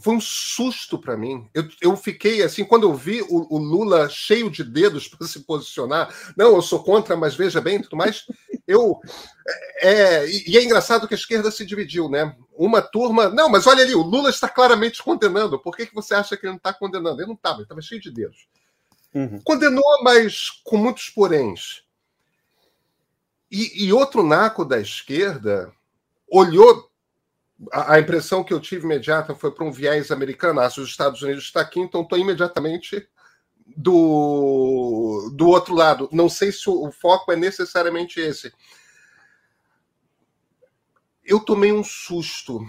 [0.00, 1.48] foi um susto para mim.
[1.54, 5.40] Eu, eu fiquei assim, quando eu vi o, o Lula cheio de dedos para se
[5.40, 8.26] posicionar, não, eu sou contra, mas veja bem, tudo mais.
[8.66, 9.00] Eu
[9.80, 12.34] é, é e é engraçado que a esquerda se dividiu, né?
[12.56, 15.58] Uma turma, não, mas olha ali, o Lula está claramente condenando.
[15.58, 17.20] Por que, que você acha que ele não está condenando?
[17.20, 18.48] Ele não estava, ele estava cheio de dedos.
[19.14, 19.40] Uhum.
[19.44, 21.84] Condenou, mas com muitos poréns.
[23.54, 25.72] E, e outro naco da esquerda
[26.28, 26.90] olhou
[27.70, 30.58] a, a, impressão que eu tive imediata foi para um viés americano.
[30.58, 33.08] Ah, se os Estados Unidos está aqui, então estou imediatamente
[33.76, 36.08] do, do outro lado.
[36.10, 38.52] Não sei se o, o foco é necessariamente esse.
[41.24, 42.60] Eu tomei um susto.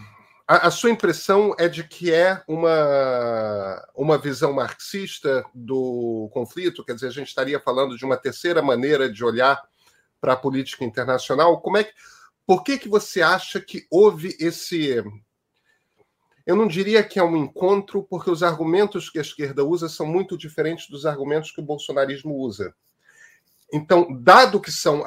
[0.48, 6.86] A, sua impressão é de que é uma, uma visão marxista do conflito?
[6.86, 9.60] Quer dizer, a gente estaria falando de uma terceira maneira de olhar
[10.26, 11.62] para a política internacional?
[11.62, 11.94] Como é que
[12.48, 15.04] por que, que você acha que houve esse.
[16.46, 20.06] Eu não diria que é um encontro, porque os argumentos que a esquerda usa são
[20.06, 22.76] muito diferentes dos argumentos que o bolsonarismo usa.
[23.72, 25.04] Então, dado que são.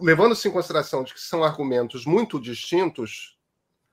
[0.00, 3.38] Levando-se em consideração de que são argumentos muito distintos,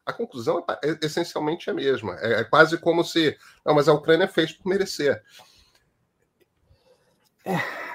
[0.05, 2.17] a conclusão é, é essencialmente a mesma.
[2.19, 3.37] É, é, quase como se.
[3.65, 5.21] Não, mas a Ucrânia fez por merecer.
[7.45, 7.90] É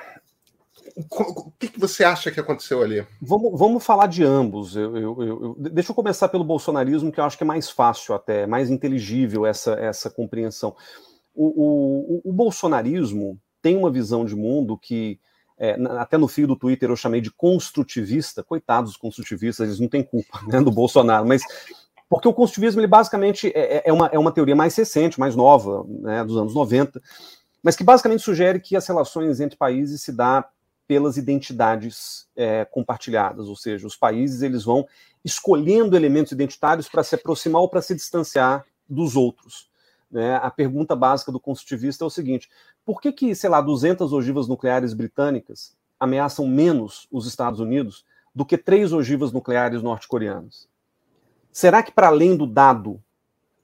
[0.97, 3.07] o que, que, você acha que aconteceu ali?
[3.21, 4.75] Vamos, vamos falar de ambos.
[4.75, 8.15] Eu, eu, eu, deixa eu começar pelo bolsonarismo, que eu acho que é mais fácil
[8.15, 10.75] até, mais inteligível essa, essa compreensão.
[11.35, 15.21] O, o, o bolsonarismo tem uma visão de mundo que,
[15.59, 18.43] é, até no fio do Twitter eu chamei de construtivista.
[18.43, 21.43] Coitados dos construtivistas, eles não têm culpa né, do Bolsonaro, mas
[22.09, 25.37] porque o construtivismo ele basicamente é, é, é, uma, é uma teoria mais recente, mais
[25.37, 27.03] nova, né, dos anos 90,
[27.63, 30.49] mas que basicamente sugere que as relações entre países se dá
[30.87, 34.87] pelas identidades é, compartilhadas, ou seja, os países eles vão
[35.25, 39.69] escolhendo elementos identitários para se aproximar ou para se distanciar dos outros.
[40.11, 40.37] Né?
[40.37, 42.49] A pergunta básica do construtivista é o seguinte:
[42.85, 48.45] por que que, sei lá, 200 ogivas nucleares britânicas ameaçam menos os Estados Unidos do
[48.45, 50.69] que três ogivas nucleares norte-coreanas?
[51.51, 53.03] Será que para além do dado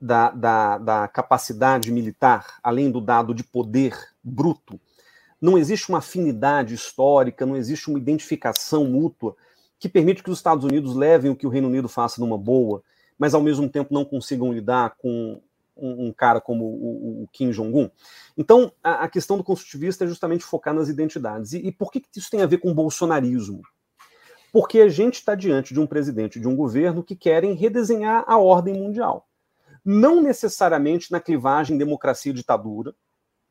[0.01, 4.81] da, da, da capacidade militar, além do dado de poder bruto,
[5.43, 9.34] não existe uma afinidade histórica, não existe uma identificação mútua
[9.76, 12.80] que permite que os Estados Unidos levem o que o Reino Unido faça numa boa,
[13.18, 15.43] mas ao mesmo tempo não consigam lidar com
[15.76, 17.90] um, um cara como o, o Kim Jong-un.
[18.36, 21.53] Então, a, a, questão do construtivista é justamente focar nas identidades.
[21.53, 23.62] E, e por que, que isso tem a ver com o bolsonarismo?
[24.53, 28.38] Porque a gente está diante de um presidente de um governo que querem redesenhar a
[28.38, 29.26] ordem mundial.
[29.84, 32.93] Não necessariamente na clivagem democracia-ditadura,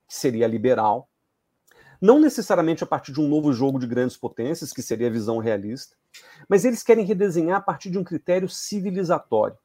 [0.08, 1.10] que seria liberal,
[2.02, 5.38] não necessariamente a partir de um novo jogo de grandes potências, que seria a visão
[5.38, 5.96] realista,
[6.50, 9.58] mas eles querem redesenhar a partir de um critério civilizatório.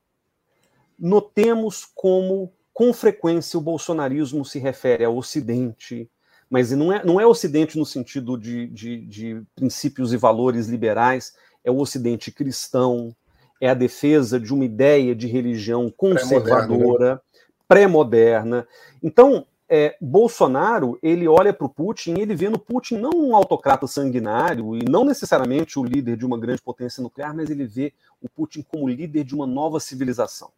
[0.98, 6.10] Notemos como, com frequência, o bolsonarismo se refere ao Ocidente,
[6.50, 11.34] mas não é, não é Ocidente no sentido de, de, de princípios e valores liberais,
[11.64, 13.16] é o Ocidente cristão,
[13.60, 17.20] é a defesa de uma ideia de religião conservadora,
[17.66, 18.56] pré-moderna.
[18.58, 18.62] Né?
[18.62, 23.10] Pré então, é, Bolsonaro ele olha para o Putin e ele vê no Putin não
[23.10, 27.66] um autocrata sanguinário e não necessariamente o líder de uma grande potência nuclear, mas ele
[27.66, 27.92] vê
[28.22, 30.50] o Putin como líder de uma nova civilização,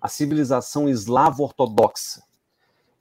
[0.00, 2.22] a civilização eslavo-ortodoxa.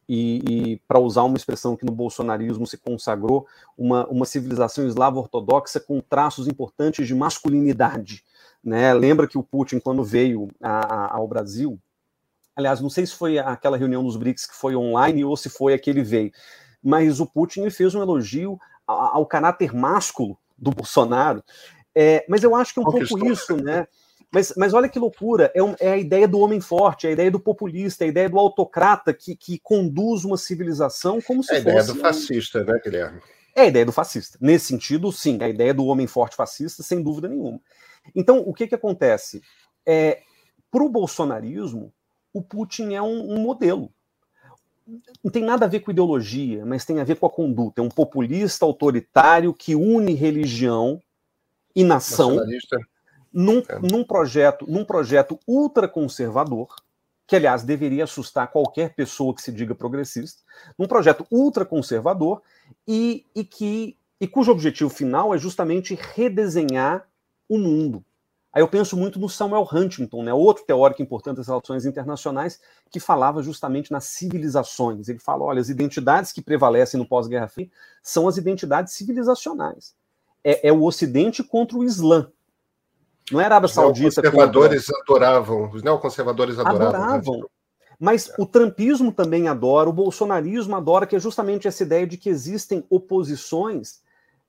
[0.10, 3.46] E, e para usar uma expressão que no bolsonarismo se consagrou,
[3.78, 8.24] uma, uma civilização eslavo-ortodoxa com traços importantes de masculinidade.
[8.64, 8.94] Né?
[8.94, 11.78] Lembra que o Putin, quando veio a, a, ao Brasil,
[12.58, 15.76] Aliás, não sei se foi aquela reunião dos BRICS que foi online ou se foi
[15.76, 16.32] aquele veio,
[16.84, 21.44] mas o Putin fez um elogio ao caráter másculo do Bolsonaro.
[21.94, 23.88] É, mas eu acho que é um pouco isso, né?
[24.32, 27.14] Mas, mas olha que loucura, é, um, é, a ideia do homem forte, é a
[27.14, 31.54] ideia do populista, é a ideia do autocrata que, que conduz uma civilização como se
[31.54, 31.68] é fosse...
[31.68, 33.22] É a ideia do fascista, né, Guilherme?
[33.56, 34.38] É a ideia do fascista.
[34.42, 37.60] Nesse sentido, sim, a ideia do homem forte fascista, sem dúvida nenhuma.
[38.14, 39.42] Então, o que, que acontece?
[39.86, 40.20] É,
[40.70, 41.94] Para o bolsonarismo,
[42.38, 43.92] o Putin é um, um modelo
[45.24, 47.82] não tem nada a ver com ideologia, mas tem a ver com a conduta.
[47.82, 51.02] É um populista autoritário que une religião
[51.76, 52.38] e nação
[53.34, 53.80] num, é.
[53.80, 56.74] num, projeto, num projeto ultraconservador,
[57.28, 60.42] que, aliás, deveria assustar qualquer pessoa que se diga progressista,
[60.80, 62.42] num projeto ultraconservador
[62.88, 67.06] e, e, que, e cujo objetivo final é justamente redesenhar
[67.50, 68.04] o mundo.
[68.58, 73.00] Aí eu penso muito no Samuel Huntington, né, outro teórico importante das relações internacionais, que
[73.00, 75.08] falava justamente nas civilizações.
[75.08, 77.70] Ele fala: olha, as identidades que prevalecem no pós-Guerra Fria
[78.02, 79.94] são as identidades civilizacionais.
[80.44, 82.32] É, é, o Ocidente contra o Islã.
[83.32, 84.08] Não é a Arábia Saudita.
[84.08, 85.04] Os conservadores contra...
[85.04, 86.80] adoravam, os neoconservadores adoravam.
[86.80, 86.98] Né?
[86.98, 87.50] Adoravam.
[88.00, 92.28] Mas o trumpismo também adora, o bolsonarismo adora, que é justamente essa ideia de que
[92.28, 94.02] existem oposições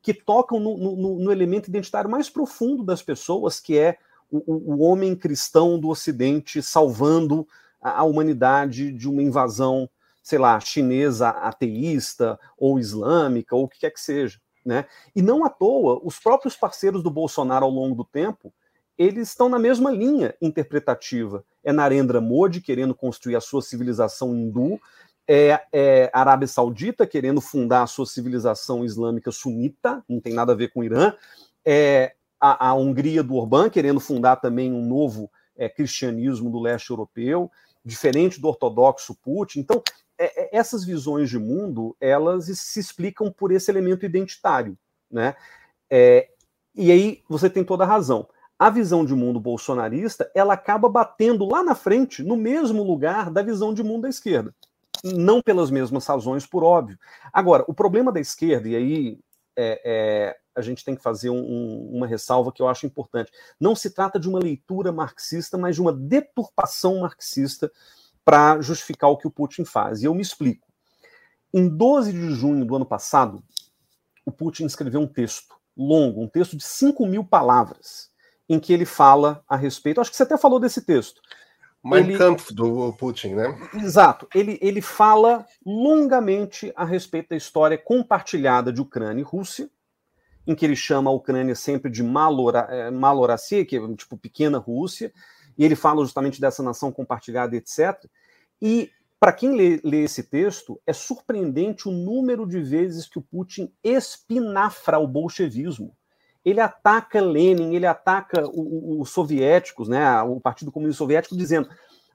[0.09, 3.98] que tocam no, no, no elemento identitário mais profundo das pessoas, que é
[4.30, 7.46] o, o homem cristão do Ocidente salvando
[7.78, 9.86] a, a humanidade de uma invasão,
[10.22, 14.40] sei lá, chinesa ateísta ou islâmica ou o que quer que seja.
[14.64, 14.86] Né?
[15.14, 18.50] E não à toa, os próprios parceiros do Bolsonaro ao longo do tempo,
[18.96, 21.44] eles estão na mesma linha interpretativa.
[21.62, 24.80] É Narendra Modi querendo construir a sua civilização hindu,
[25.29, 30.57] é, é, Arábia Saudita querendo fundar a sua civilização islâmica sunita, não tem nada a
[30.57, 31.12] ver com o Irã,
[31.64, 36.89] é, a, a Hungria do Orbán querendo fundar também um novo é, cristianismo do leste
[36.89, 37.51] europeu,
[37.85, 39.61] diferente do ortodoxo Putin.
[39.61, 39.83] Então,
[40.16, 44.79] é, é, essas visões de mundo, elas se explicam por esse elemento identitário,
[45.11, 45.37] né?
[46.74, 48.29] e aí você tem toda a razão.
[48.59, 53.43] A visão de mundo bolsonarista, ela acaba batendo lá na frente, no mesmo lugar da
[53.43, 54.55] visão de mundo da esquerda
[55.05, 56.99] não pelas mesmas razões, por óbvio.
[57.32, 59.18] Agora, o problema da esquerda, e aí
[59.57, 63.32] é, é, a gente tem que fazer um, um, uma ressalva que eu acho importante,
[63.61, 67.70] não se trata de uma leitura marxista, mas de uma deturpação marxista
[68.24, 70.03] para justificar o que o Putin faz.
[70.03, 70.66] E eu me explico.
[71.53, 73.42] Em 12 de junho do ano passado,
[74.24, 78.11] o Putin escreveu um texto longo, um texto de 5 mil palavras,
[78.49, 80.01] em que ele fala a respeito.
[80.01, 81.22] Acho que você até falou desse texto
[81.83, 83.57] Mein ele, Kampf do Putin, né?
[83.74, 84.29] Exato.
[84.35, 89.70] Ele, ele fala longamente a respeito da história compartilhada de Ucrânia e Rússia,
[90.47, 94.59] em que ele chama a Ucrânia sempre de Malora, é, Maloracia, que é tipo pequena
[94.59, 95.12] Rússia,
[95.57, 98.05] e ele fala justamente dessa nação compartilhada, etc.
[98.61, 103.22] E para quem lê, lê, esse texto, é surpreendente o número de vezes que o
[103.22, 105.97] Putin espinafra o bolchevismo
[106.45, 111.68] ele ataca Lenin, ele ataca os soviéticos, né, o Partido Comunista Soviético, dizendo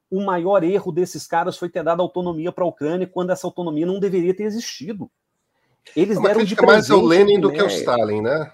[0.10, 3.86] o maior erro desses caras foi ter dado autonomia para a Ucrânia quando essa autonomia
[3.86, 5.10] não deveria ter existido.
[5.96, 8.52] Eles Uma deram de mais ao Lenin do que ao Stalin, né?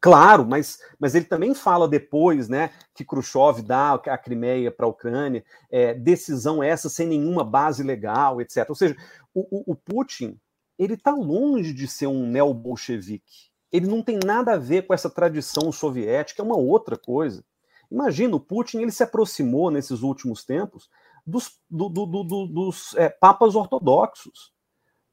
[0.00, 4.88] Claro, mas, mas ele também fala depois, né, que Khrushchev dá a Crimeia para a
[4.88, 8.68] Ucrânia, é, decisão essa sem nenhuma base legal, etc.
[8.68, 8.96] Ou seja,
[9.32, 10.36] o, o, o Putin
[10.76, 15.08] ele está longe de ser um neo-bolchevique ele não tem nada a ver com essa
[15.08, 17.44] tradição soviética, é uma outra coisa.
[17.90, 20.88] Imagina, o Putin ele se aproximou nesses últimos tempos
[21.26, 24.52] dos, do, do, do, dos é, papas ortodoxos,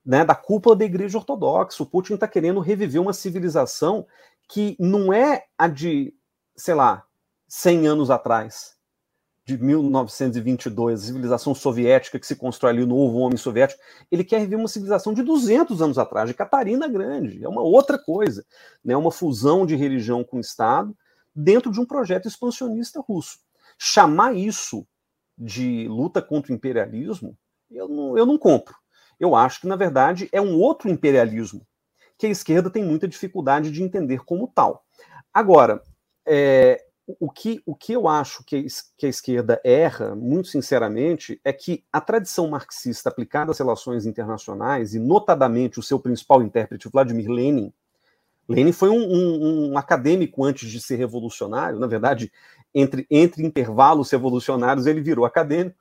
[0.06, 1.84] né, da cúpula da igreja ortodoxa.
[1.84, 4.08] O Putin está querendo reviver uma civilização
[4.48, 6.14] que não é a de,
[6.56, 7.06] sei lá,
[7.48, 8.79] 100 anos atrás
[9.50, 13.82] de 1922, a civilização soviética que se constrói ali, o novo homem soviético,
[14.12, 17.44] ele quer rever uma civilização de 200 anos atrás, de Catarina Grande.
[17.44, 18.46] É uma outra coisa,
[18.86, 18.96] né?
[18.96, 20.96] uma fusão de religião com Estado
[21.36, 23.40] dentro de um projeto expansionista russo.
[23.76, 24.86] Chamar isso
[25.36, 27.36] de luta contra o imperialismo,
[27.72, 28.76] eu não, eu não compro.
[29.20, 31.66] Eu acho que, na verdade, é um outro imperialismo
[32.20, 34.86] que a esquerda tem muita dificuldade de entender como tal.
[35.34, 35.82] Agora,
[36.28, 36.86] é,
[37.20, 38.66] o que, o que eu acho que,
[38.98, 44.94] que a esquerda erra, muito sinceramente, é que a tradição marxista aplicada às relações internacionais,
[44.94, 47.74] e notadamente o seu principal intérprete, Vladimir Lenin,
[48.48, 52.32] Lenin foi um, um, um, acadêmico antes de ser revolucionário, na verdade,
[52.74, 55.78] entre, entre intervalos revolucionários ele virou acadêmico,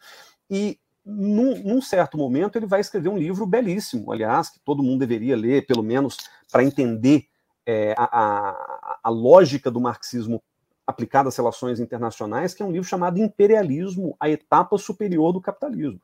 [0.51, 5.01] e num, num, certo momento ele vai escrever um livro belíssimo, aliás, que todo mundo
[5.01, 6.18] deveria ler, pelo menos
[6.53, 7.24] para entender
[7.64, 10.43] é, a, a, a, lógica do marxismo
[10.89, 16.01] aplicado às relações internacionais, que é um livro chamado Imperialismo, a etapa superior do capitalismo.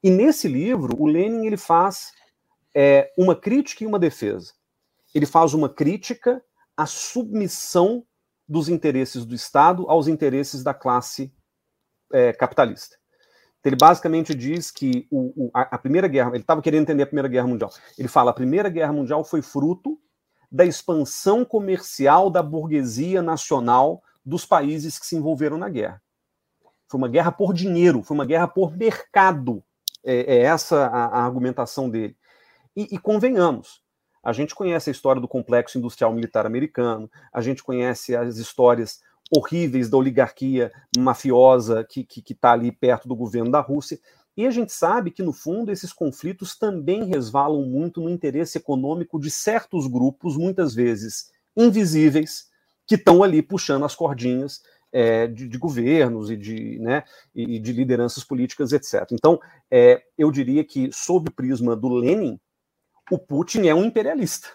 [0.00, 2.12] E nesse livro, o Lenin ele faz
[2.72, 4.52] é, uma crítica e uma defesa.
[5.12, 6.40] Ele faz uma crítica
[6.76, 8.06] à submissão
[8.48, 11.34] dos interesses do Estado aos interesses da classe
[12.12, 12.96] é, capitalista.
[13.64, 17.06] Ele basicamente diz que o, o, a, a, Primeira Guerra, ele estava querendo entender a
[17.06, 17.70] Primeira Guerra Mundial.
[17.98, 19.98] Ele fala: a Primeira Guerra Mundial foi fruto
[20.50, 26.00] da expansão comercial da burguesia nacional dos países que se envolveram na guerra.
[26.88, 29.62] Foi uma guerra por dinheiro, foi uma guerra por mercado.
[30.02, 32.16] É, é essa a, a, argumentação dele.
[32.74, 33.82] E, e convenhamos,
[34.22, 39.00] a gente conhece a história do complexo industrial militar americano, a gente conhece as histórias
[39.30, 43.98] horríveis da oligarquia mafiosa que está que, que tá ali perto do governo da Rússia.
[44.36, 49.20] E a gente sabe que, no fundo, esses conflitos também resvalam muito no interesse econômico
[49.20, 52.49] de certos grupos, muitas vezes invisíveis,
[52.90, 57.72] que estão ali puxando as cordinhas é, de, de, governos e de, né, e de
[57.72, 59.06] lideranças políticas, etc.
[59.12, 59.38] Então,
[59.70, 62.36] é, eu diria que, sob o prisma do Lenin,
[63.08, 64.48] o Putin é um imperialista.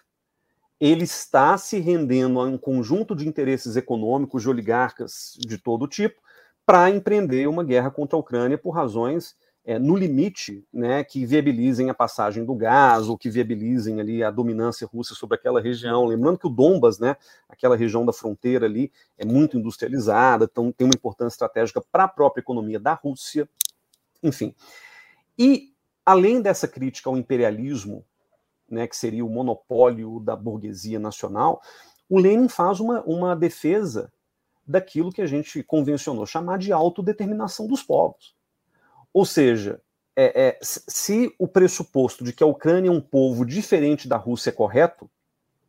[0.81, 6.19] Ele está se rendendo a um conjunto de interesses econômicos de oligarcas de todo tipo
[6.65, 9.33] para empreender uma guerra contra a Ucrânia por razões
[9.65, 14.29] é, no limite, né, que viabilizem a passagem do gás ou que viabilizem ali a
[14.29, 16.05] dominância russa sobre aquela região.
[16.05, 17.17] Lembrando que o Donbas, né,
[17.49, 22.07] aquela região da fronteira ali, é muito industrializada, então tem uma importância estratégica para a
[22.07, 23.49] própria economia da Rússia.
[24.21, 24.53] Enfim.
[25.37, 25.73] E
[26.05, 28.05] além dessa crítica ao imperialismo
[28.69, 31.59] né, que seria o monopólio da burguesia nacional,
[32.07, 34.13] o Lenin faz uma, uma defesa
[34.65, 38.34] daquilo que a gente convencionou chamar de autodeterminação dos povos.
[39.15, 39.81] Ou seja,
[40.13, 44.49] é, é, se o pressuposto de que a Ucrânia é um povo diferente da Rússia
[44.49, 45.09] é correto,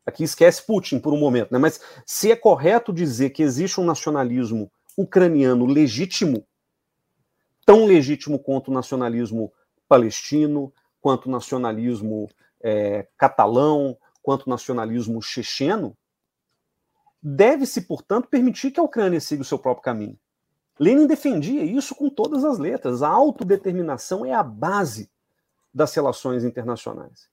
[0.05, 1.59] aqui esquece Putin por um momento, né?
[1.61, 4.68] mas se é correto dizer que existe um nacionalismo
[4.99, 6.44] ucraniano legítimo,
[7.64, 9.53] tão legítimo quanto o nacionalismo
[9.88, 12.28] palestino, quanto o nacionalismo
[12.61, 15.97] é, catalão quanto nacionalismo checheno,
[17.22, 20.18] deve-se, portanto, permitir que a Ucrânia siga o seu próprio caminho.
[20.79, 23.03] Lenin defendia isso com todas as letras.
[23.03, 25.11] A autodeterminação é a base
[25.72, 27.29] das relações internacionais.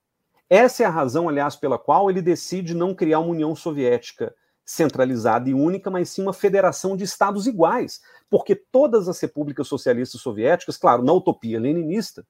[0.50, 4.34] Essa é a razão, aliás, pela qual ele decide não criar uma União Soviética
[4.66, 10.22] centralizada e única, mas sim uma federação de estados iguais, porque todas as repúblicas socialistas
[10.22, 12.26] soviéticas, claro, na utopia leninista,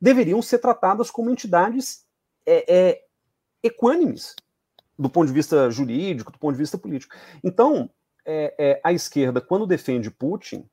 [0.00, 2.04] deveriam ser tratadas como entidades
[2.44, 3.04] é, é,
[3.62, 4.34] equânimes
[4.98, 7.14] do ponto de vista jurídico, do ponto de vista político.
[7.44, 7.88] Então,
[8.30, 10.68] é, é, a esquerda, quando defende Putin,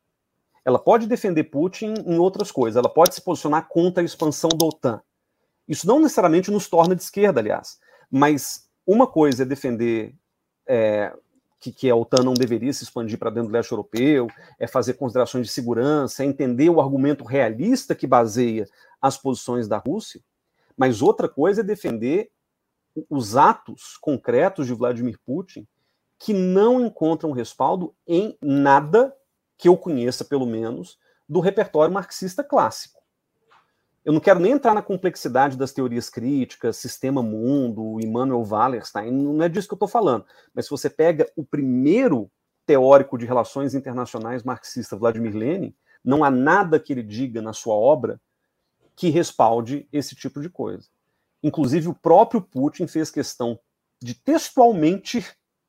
[0.66, 4.66] ela pode defender Putin em outras coisas, ela pode se posicionar contra a expansão da
[4.66, 5.02] OTAN.
[5.66, 7.80] Isso não necessariamente nos torna de esquerda, aliás,
[8.12, 10.14] mas uma coisa é defender
[10.68, 11.16] é,
[11.58, 14.28] que, que, a OTAN não deveria se expandir para dentro do leste europeu,
[14.60, 18.68] é fazer considerações de segurança, é entender o argumento realista que baseia
[19.02, 20.20] as posições da Rússia.
[20.76, 22.30] Mas outra coisa é defender
[23.10, 25.66] os atos concretos de Vladimir Putin
[26.20, 29.16] que não encontram respaldo em nada
[29.58, 30.98] que eu conheça, pelo menos,
[31.28, 33.02] do repertório marxista clássico.
[34.04, 39.44] Eu não quero nem entrar na complexidade das teorias críticas, sistema mundo, Immanuel Wallerstein, não
[39.44, 40.26] é disso que eu estou falando.
[40.54, 42.30] Mas se você pega o primeiro
[42.68, 47.74] teórico de relações internacionais marxista, Vladimir Lenin, não há nada que ele diga na sua
[47.74, 48.22] obra
[48.96, 50.88] que respalde esse tipo de coisa.
[51.42, 53.60] Inclusive, o próprio Putin fez questão
[54.02, 55.26] de textualmente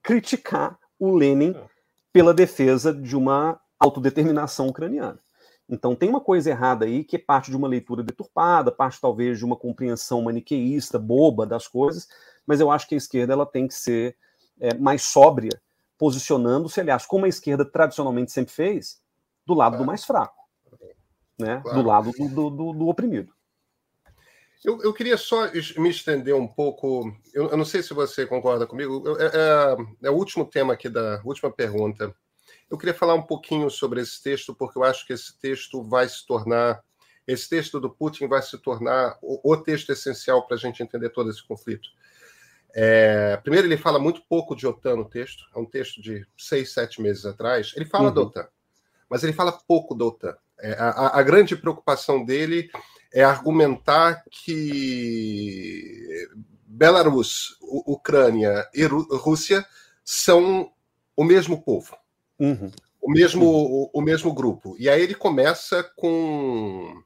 [0.06, 1.52] criticar o Lenin
[2.12, 5.18] pela defesa de uma autodeterminação ucraniana.
[5.68, 9.36] Então, tem uma coisa errada aí que é parte de uma leitura deturpada, parte talvez
[9.36, 12.06] de uma compreensão maniqueísta, boba das coisas,
[12.46, 14.16] mas eu acho que a esquerda ela tem que ser
[14.60, 15.60] é, mais sóbria,
[15.98, 19.02] posicionando-se, aliás, como a esquerda tradicionalmente sempre fez,
[19.44, 20.36] do lado do mais fraco
[21.38, 21.82] né, claro.
[21.82, 23.32] do lado do, do, do oprimido.
[24.64, 27.12] Eu, eu, queria só me estender um pouco.
[27.32, 29.04] Eu, eu não sei se você concorda comigo.
[29.18, 32.14] É, é, é, o último tema aqui da última pergunta.
[32.68, 36.08] Eu queria falar um pouquinho sobre esse texto, porque eu acho que esse texto vai
[36.08, 36.82] se tornar.
[37.26, 41.10] Esse texto do Putin vai se tornar o, o texto essencial para a gente entender
[41.10, 41.88] todo esse conflito.
[42.74, 45.44] É, primeiro, ele fala muito pouco de OTAN no texto.
[45.54, 47.72] É um texto de seis, sete meses atrás.
[47.74, 48.14] Ele fala uhum.
[48.14, 48.48] da OTAN,
[49.08, 50.36] mas ele fala pouco da OTAN.
[50.58, 52.70] É, a, a, grande preocupação dele
[53.16, 56.28] é argumentar que
[56.66, 59.64] Belarus, Ucrânia e Rússia
[60.04, 60.70] são
[61.16, 61.96] o mesmo povo,
[62.38, 62.70] uhum.
[63.00, 64.76] o mesmo o, o, mesmo grupo.
[64.78, 67.02] E aí ele começa com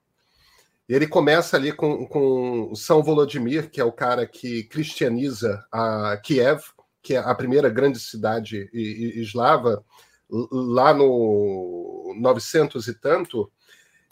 [0.88, 6.60] ele começa ali com, com São Volodymyr, que é o cara que cristianiza a Kiev,
[7.00, 9.84] que é a primeira grande cidade eslava
[10.28, 13.48] lá no 900 e tanto,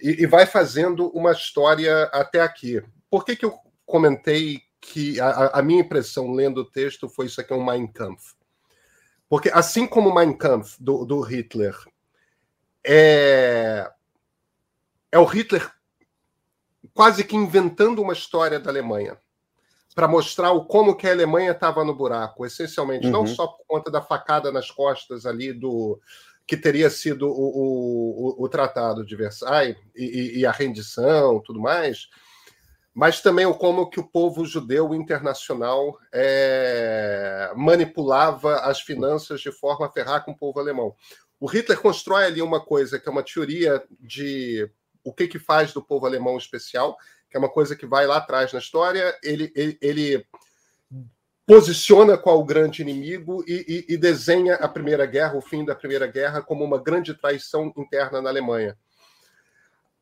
[0.00, 2.82] e, e, vai fazendo uma história até aqui.
[3.10, 7.40] Por que, que eu comentei que a, a minha impressão lendo o texto foi isso
[7.40, 8.34] aqui é um Mein Kampf?
[9.28, 11.74] Porque assim como Mein Kampf do, do Hitler
[12.86, 13.90] é,
[15.12, 15.70] é o Hitler
[16.94, 19.18] quase que inventando uma história da Alemanha
[19.94, 23.12] para mostrar o como que a Alemanha estava no buraco, essencialmente, uhum.
[23.12, 26.00] não só por conta da facada nas costas ali do
[26.48, 32.08] que teria sido o, o, o Tratado de Versailles e, e, a rendição, tudo mais,
[32.94, 39.86] mas também o como que o povo judeu internacional é, manipulava as finanças de forma
[39.86, 40.96] a ferrar com o povo alemão.
[41.38, 44.68] O Hitler constrói ali uma coisa que é uma teoria de
[45.04, 46.96] o que, que faz do povo alemão especial,
[47.30, 49.14] que é uma coisa que vai lá atrás na história.
[49.22, 50.26] Ele, ele, ele
[51.48, 55.74] posiciona qual o grande inimigo e, e, e, desenha a Primeira Guerra, o fim da
[55.74, 58.76] Primeira Guerra, como uma grande traição interna na Alemanha.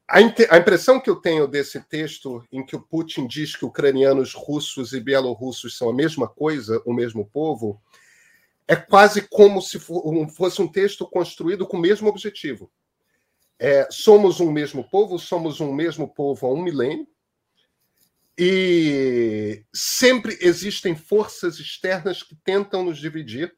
[0.09, 4.35] A, a, impressão que eu tenho desse texto, em que o Putin diz que ucranianos,
[4.35, 7.81] russos e bielorrussos são a mesma coisa, o mesmo povo,
[8.67, 12.69] é quase como se fosse um texto construído com o mesmo objetivo.
[13.57, 17.07] É, somos um mesmo povo, somos um mesmo povo há um milênio,
[18.39, 23.57] e sempre existem forças externas que tentam nos dividir.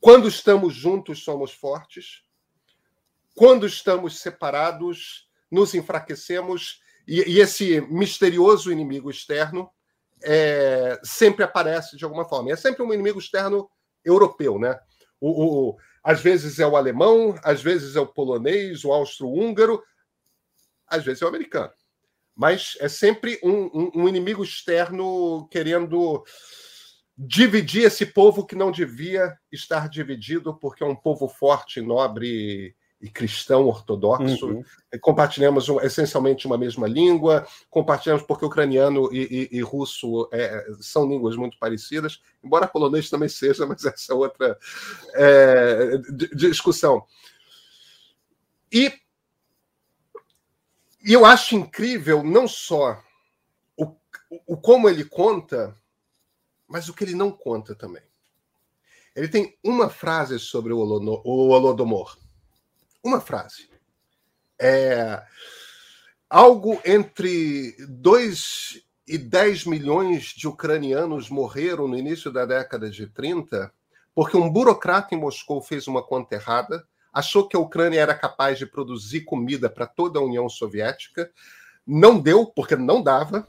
[0.00, 2.22] Quando estamos juntos, somos fortes.
[3.34, 6.80] Quando estamos separados, nos enfraquecemos.
[7.08, 9.70] E, e esse misterioso inimigo externo
[10.22, 12.50] é, sempre aparece de alguma forma.
[12.50, 13.70] E é sempre um inimigo externo
[14.04, 14.78] europeu, né?
[15.20, 19.82] O, o, às vezes é o alemão, às vezes é o polonês, o austro-húngaro,
[20.86, 21.72] às vezes é o americano.
[22.34, 26.24] Mas é sempre um, um, um inimigo externo querendo
[27.16, 33.10] dividir esse povo que não devia estar dividido, porque é um povo forte, nobre e
[33.10, 34.46] cristão ortodoxo.
[34.46, 34.64] Uhum.
[35.00, 41.34] Compartilhamos essencialmente uma mesma língua, compartilhamos porque ucraniano e, e, e russo é, são línguas
[41.34, 44.56] muito parecidas, embora polonês também seja, mas essa é outra
[45.14, 45.98] é,
[46.32, 47.04] discussão.
[48.72, 48.92] E,
[51.04, 53.02] e, eu acho incrível não só
[53.76, 53.94] o,
[54.46, 55.76] o como ele conta,
[56.66, 58.02] mas o que ele não conta também.
[59.14, 62.16] Ele tem uma frase sobre o Holodomor
[63.02, 63.68] uma frase.
[64.60, 65.22] É,
[66.30, 73.72] algo entre 2 e 10 milhões de ucranianos morreram no início da década de 30
[74.14, 78.58] porque um burocrata em Moscou fez uma conta errada, achou que a Ucrânia era capaz
[78.58, 81.30] de produzir comida para toda a União Soviética,
[81.86, 83.46] não deu, porque não dava.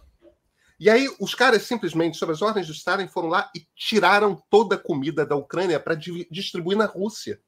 [0.79, 4.75] E aí os caras simplesmente, sob as ordens de Stalin, foram lá e tiraram toda
[4.75, 7.39] a comida da Ucrânia para distribuir na Rússia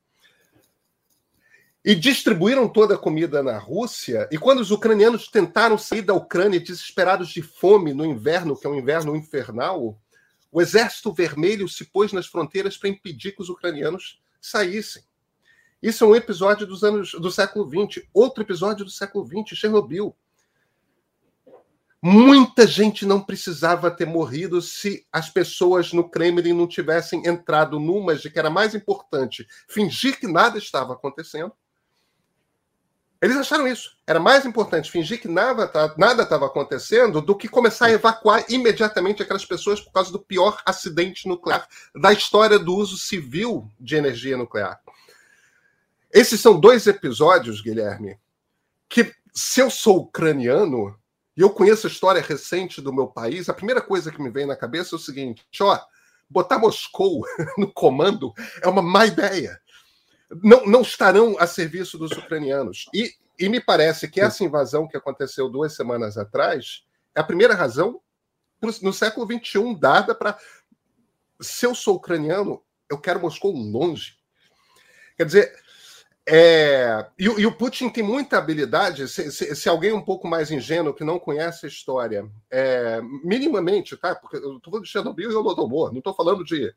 [1.86, 4.28] e distribuíram toda a comida na Rússia.
[4.32, 8.70] E quando os ucranianos tentaram sair da Ucrânia desesperados de fome no inverno, que é
[8.70, 9.95] um inverno infernal,
[10.51, 15.03] o Exército Vermelho se pôs nas fronteiras para impedir que os ucranianos saíssem.
[15.86, 20.15] Isso é um episódio dos anos do século XX, outro episódio do século XX, Chernobyl.
[22.01, 28.15] Muita gente não precisava ter morrido se as pessoas no Kremlin não tivessem entrado numa
[28.15, 31.53] de que era mais importante fingir que nada estava acontecendo
[33.21, 33.97] eles acharam isso.
[34.05, 39.45] Era mais importante fingir que nada estava acontecendo do que começar a evacuar imediatamente aquelas
[39.45, 44.79] pessoas por causa do pior acidente nuclear da história do uso civil de energia nuclear.
[46.16, 48.18] Esses são dois episódios, Guilherme,
[48.89, 50.97] que se eu sou ucraniano
[51.38, 54.47] e eu conheço a história recente do meu país, a primeira coisa que me vem
[54.47, 55.79] na cabeça é o seguinte: ó,
[56.29, 57.24] botar Moscou
[57.58, 58.33] no comando
[58.63, 59.59] é uma má ideia
[60.43, 62.86] não, não estarão a serviço dos ucranianos.
[62.93, 67.54] E, e me parece que essa invasão que aconteceu duas semanas atrás é a primeira
[67.54, 68.01] razão
[68.82, 70.37] no século XXI dada para.
[71.39, 74.17] Se eu sou ucraniano, eu quero Moscou longe.
[75.17, 75.55] Quer dizer,
[76.28, 79.08] é, e, e, o Putin tem muita habilidade.
[79.08, 83.96] Se, se, se, alguém um pouco mais ingênuo que não conhece a história, é, minimamente,
[83.96, 84.16] tá?
[84.16, 86.74] Porque eu estou falando de Chernobyl e Holodomor, não estou falando de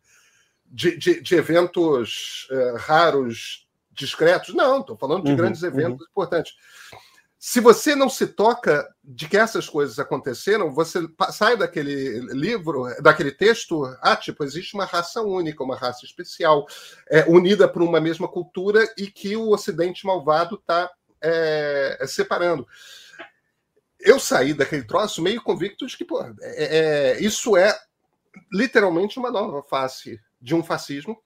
[0.71, 4.55] de, de, de eventos uh, raros, discretos.
[4.55, 6.11] Não, estou falando de uhum, grandes eventos uhum.
[6.11, 6.55] importantes.
[7.41, 10.99] Se você não se toca de que essas coisas aconteceram, você
[11.31, 16.67] sai daquele livro, daquele texto, ah, tipo, existe uma raça única, uma raça especial,
[17.09, 20.91] é, unida por uma mesma cultura e que o Ocidente malvado está
[21.23, 22.67] é, separando.
[24.01, 27.73] Eu saí daquele troço meio convicto de que pô, é, é, isso é
[28.53, 31.17] literalmente uma nova face de um fascismo.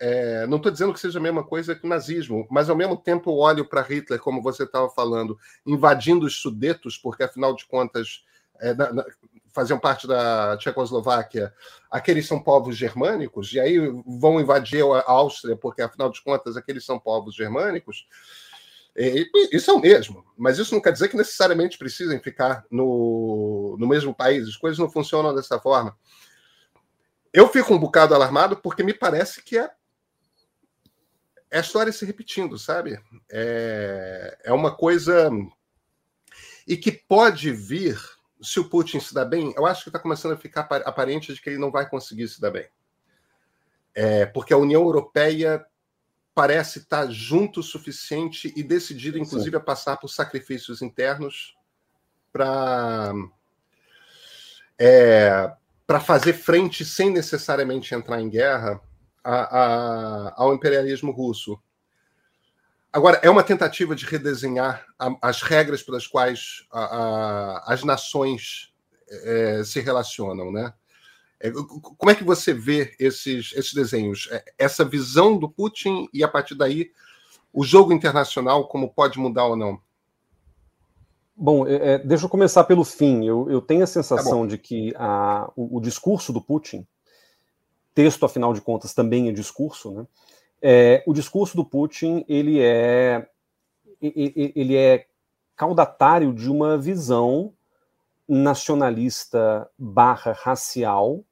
[0.00, 2.96] É, não estou dizendo que seja a mesma coisa que o nazismo, mas ao mesmo
[2.96, 8.24] tempo olho para Hitler, como você estava falando, invadindo os Sudetos, porque afinal de contas,
[8.60, 9.04] é, na, na,
[9.52, 11.52] faziam parte da Tchecoslováquia,
[11.90, 13.76] aqueles são povos germânicos, e aí
[14.06, 18.06] vão invadir a Áustria, porque afinal de contas aqueles são povos germânicos.
[18.96, 23.76] E, isso é o mesmo, mas isso não quer dizer que necessariamente precisem ficar no,
[23.78, 25.96] no mesmo país, as coisas não funcionam dessa forma.
[27.32, 29.70] Eu fico um bocado alarmado porque me parece que é,
[31.50, 33.00] é a história se repetindo, sabe?
[33.30, 35.30] É, é uma coisa.
[36.66, 37.98] E que pode vir,
[38.42, 41.40] se o Putin se dá bem, eu acho que está começando a ficar aparente de
[41.40, 42.68] que ele não vai conseguir se dar bem.
[43.94, 45.64] É, porque a União Europeia
[46.34, 49.56] parece estar junto o suficiente e decidida, inclusive, Sim.
[49.56, 51.56] a passar por sacrifícios internos
[52.30, 53.12] para
[54.78, 55.52] é,
[55.86, 58.80] para fazer frente sem necessariamente entrar em guerra
[59.22, 61.58] a, a, ao imperialismo russo.
[62.92, 66.66] Agora, é uma tentativa de redesenhar a, as regras pelas quais
[67.66, 68.72] as nações
[69.08, 70.72] é, se relacionam, né?
[71.40, 74.28] É, como é que você vê esses, esses desenhos?
[74.30, 76.90] É, essa visão do Putin e, a partir daí,
[77.52, 79.80] o jogo internacional, como pode mudar ou não?
[81.36, 83.24] Bom, é, é, deixa eu começar pelo fim.
[83.24, 86.84] Eu, eu tenho a sensação tá de que a, o, o, discurso do Putin,
[87.94, 90.06] texto, afinal de contas, também é discurso, né?
[90.60, 93.28] É, o discurso do Putin ele é
[94.00, 95.06] ele é
[95.56, 97.52] caudatário de uma visão
[98.28, 101.24] nacionalista barra racial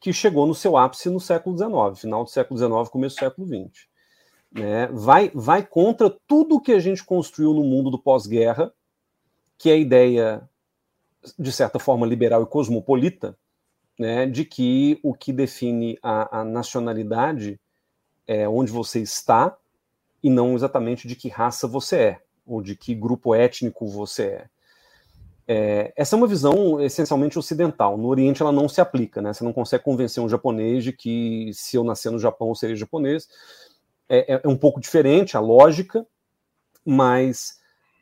[0.00, 3.46] que chegou no seu ápice no século XIX, final do século XIX, começo do século
[3.46, 3.88] XX.
[4.52, 4.86] Né?
[4.92, 8.72] Vai, vai contra tudo que a gente construiu no mundo do pós-guerra,
[9.58, 10.48] que é a ideia,
[11.38, 13.36] de certa forma, liberal e cosmopolita,
[13.98, 17.58] né, de que o que define a, a nacionalidade
[18.26, 19.56] é onde você está
[20.22, 24.46] e não exatamente de que raça você é, ou de que grupo étnico você é.
[25.50, 27.96] É, essa é uma visão essencialmente ocidental.
[27.96, 29.32] No Oriente ela não se aplica, né?
[29.32, 32.76] Você não consegue convencer um japonês de que se eu nascer no Japão eu serei
[32.76, 33.26] japonês.
[34.10, 36.06] É, é, é um pouco diferente a lógica,
[36.84, 37.57] mas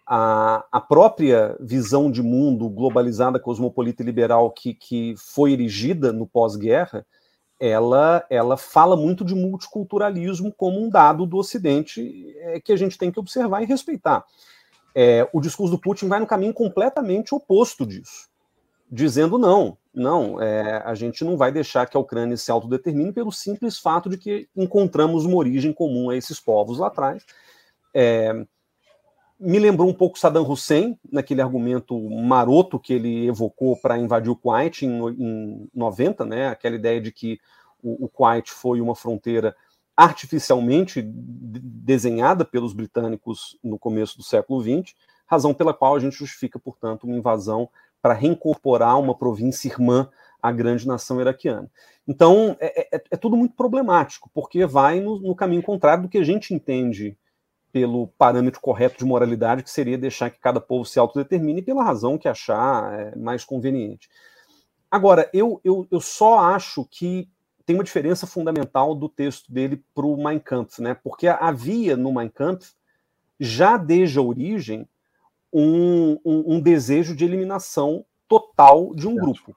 [0.06, 6.26] a, a, própria visão de mundo globalizada, cosmopolita e liberal que, que foi erigida no
[6.26, 7.04] pós-guerra,
[7.58, 12.96] ela, ela fala muito de multiculturalismo como um dado do Ocidente é, que a gente
[12.96, 14.24] tem que observar e respeitar.
[14.94, 18.28] É, o discurso do Putin vai no caminho completamente oposto disso,
[18.90, 23.32] dizendo não, não, é, a gente não vai deixar que a Ucrânia se autodetermine pelo
[23.32, 27.24] simples fato de que encontramos uma origem comum a esses povos lá atrás.
[27.94, 28.46] É,
[29.38, 34.36] me lembrou um pouco Saddam Hussein, naquele argumento maroto que ele evocou para invadir o
[34.36, 37.38] Kuwait em, em 90, né, aquela ideia de que
[37.82, 39.54] o, o Kuwait foi uma fronteira
[39.96, 44.94] artificialmente desenhada pelos britânicos no começo do século XX,
[45.26, 47.68] razão pela qual a gente justifica, portanto, uma invasão
[48.02, 50.08] para reincorporar uma província irmã
[50.40, 51.70] à grande nação iraquiana.
[52.06, 56.18] Então, é, é, é tudo muito problemático, porque vai no, no, caminho contrário do que
[56.18, 57.16] a gente entende
[57.72, 62.16] pelo parâmetro correto de moralidade, que seria deixar que cada povo se autodetermine pela razão
[62.16, 64.08] que achar é, mais conveniente.
[64.90, 67.28] Agora, eu, eu, eu só acho que
[67.66, 70.94] tem uma diferença fundamental do texto dele para o Mein Kampf, né?
[70.94, 72.72] Porque havia no Mein Kampf,
[73.38, 74.88] já desde a origem,
[75.52, 79.24] um, um, um desejo de eliminação total de um certo.
[79.24, 79.56] grupo.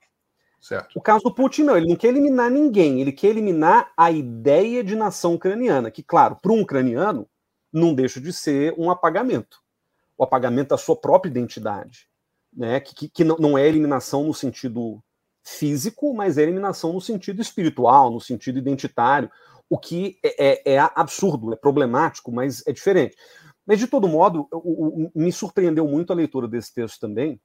[0.60, 1.00] Certo.
[1.00, 4.84] O caso do Putin, não, ele não quer eliminar ninguém, ele quer eliminar a ideia
[4.84, 7.28] de nação ucraniana, que, claro, para um ucraniano,
[7.72, 9.60] não deixa de ser um apagamento
[10.20, 12.10] o apagamento da sua própria identidade,
[12.54, 12.82] né?
[12.82, 15.02] que, que, não é eliminação no sentido
[15.42, 19.32] físico, mas é eliminação no sentido espiritual, no sentido identitário,
[19.70, 23.16] o que é, é, é absurdo, é problemático, mas é diferente.
[23.66, 27.40] Mas, de todo modo, o, o, me surpreendeu muito a leitura desse texto também.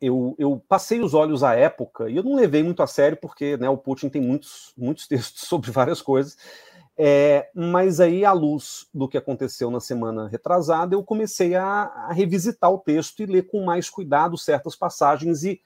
[0.00, 3.56] Eu, eu, passei os olhos à época, e eu não levei muito a sério, porque
[3.58, 6.36] né, o Putin tem muitos, muitos textos sobre várias coisas,
[6.98, 12.12] é, mas aí, à luz do que aconteceu na semana retrasada, eu comecei a, a
[12.12, 15.60] revisitar o texto e ler com mais cuidado certas passagens e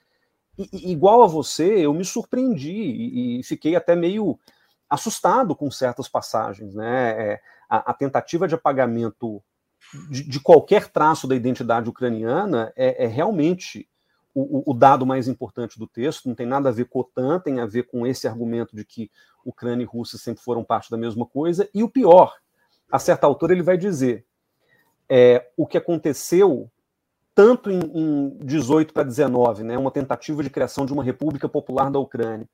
[0.57, 4.39] e, igual a você, eu me surpreendi e, e, fiquei até meio
[4.89, 6.73] assustado com certas passagens.
[6.73, 7.33] Né?
[7.33, 9.43] É, a, a, tentativa de apagamento
[10.09, 13.87] de, de, qualquer traço da identidade ucraniana é, é realmente
[14.41, 16.27] o, o, dado mais importante do texto.
[16.27, 18.85] Não tem nada a ver com a OTAN, tem a ver com esse argumento de
[18.85, 19.09] que
[19.43, 21.67] Ucrânia e Rússia sempre foram parte da mesma coisa.
[21.73, 22.35] E o pior,
[22.91, 24.25] a certa altura ele vai dizer
[25.09, 26.69] é, o que aconteceu
[27.33, 31.91] tanto em, em 18 para 19, né, uma tentativa de criação de uma república popular
[31.91, 32.49] da Ucrânia,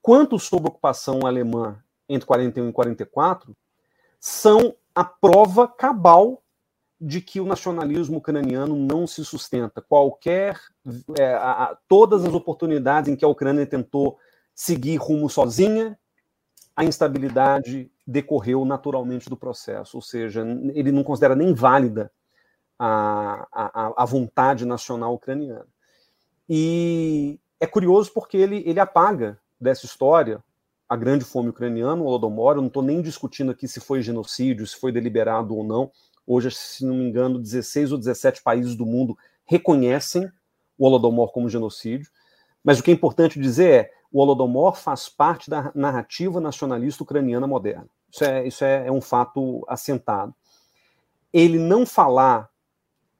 [0.00, 1.78] quanto sob ocupação alemã
[2.08, 3.54] entre 41 e 44,
[4.18, 6.41] são a prova cabal
[7.04, 9.82] de que o nacionalismo ucraniano não se sustenta.
[9.82, 10.56] Qualquer,
[11.18, 14.16] é, a, todas as oportunidades em que a Ucrânia tentou
[14.54, 15.98] seguir rumo sozinha,
[16.76, 22.10] a instabilidade decorreu naturalmente do processo, ou seja, ele não considera nem válida
[22.78, 25.66] a, a, a vontade nacional ucraniana.
[26.48, 30.42] E é curioso porque ele, ele apaga dessa história
[30.88, 32.52] a grande fome ucraniana, o Holodomor.
[32.52, 35.90] Eu não estou nem discutindo aqui se foi genocídio, se foi deliberado ou não.
[36.26, 40.30] Hoje, se não me engano, 16 ou 17 países do mundo reconhecem
[40.78, 42.08] o Holodomor como genocídio.
[42.62, 47.46] Mas o que é importante dizer é o Holodomor faz parte da narrativa nacionalista ucraniana
[47.46, 47.88] moderna.
[48.10, 50.34] Isso é, isso é, é um fato assentado.
[51.32, 52.50] Ele não falar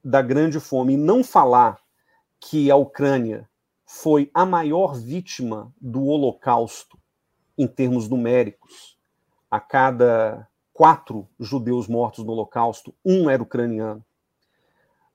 [0.05, 1.79] da grande fome e não falar
[2.39, 3.49] que a Ucrânia
[3.87, 6.99] foi a maior vítima do Holocausto
[7.57, 8.99] em termos numéricos.
[9.51, 14.05] A cada quatro judeus mortos no Holocausto, um era ucraniano.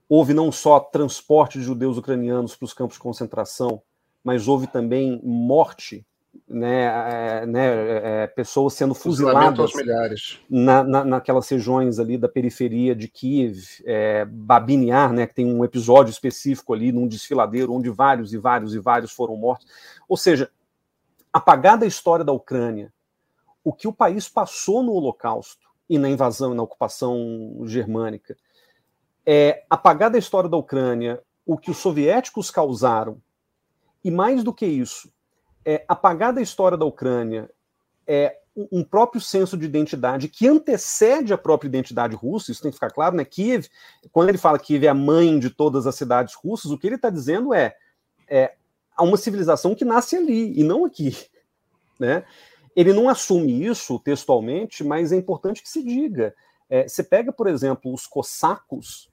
[0.10, 3.82] Houve não só transporte de judeus ucranianos para os campos de concentração,
[4.24, 6.06] mas houve também morte,
[6.48, 6.84] né,
[7.42, 9.72] é, né, é, pessoas sendo fuziladas
[10.50, 15.66] na, na, naquelas regiões ali da periferia de Kiev, é, Babiniar, né, que tem um
[15.66, 19.68] episódio específico ali num desfiladeiro onde vários e vários e vários foram mortos.
[20.08, 20.50] Ou seja,
[21.34, 22.94] apagada a história da Ucrânia,
[23.68, 28.38] o que o país passou no Holocausto e na invasão e na ocupação germânica,
[29.26, 33.22] é apagada a história da Ucrânia, o que os soviéticos causaram,
[34.02, 35.11] e mais do que isso,
[35.65, 37.52] é apagada a história da Ucrânia,
[38.07, 38.38] é
[38.72, 42.91] um próprio senso de identidade que antecede a própria identidade russa, isso tem que ficar
[42.91, 43.26] claro, né?
[43.26, 43.68] Kiev,
[44.14, 46.88] quando ele fala que Kiev é a mãe de todas as cidades russas, o que
[46.88, 47.76] ele está dizendo é,
[48.30, 48.56] é
[48.95, 51.18] a uma civilização que nasce ali e não aqui,
[51.99, 52.23] né?
[52.78, 56.36] Ele não assume isso textualmente, mas é importante que se diga.
[56.70, 59.10] É, você pega, por exemplo, os cossacos,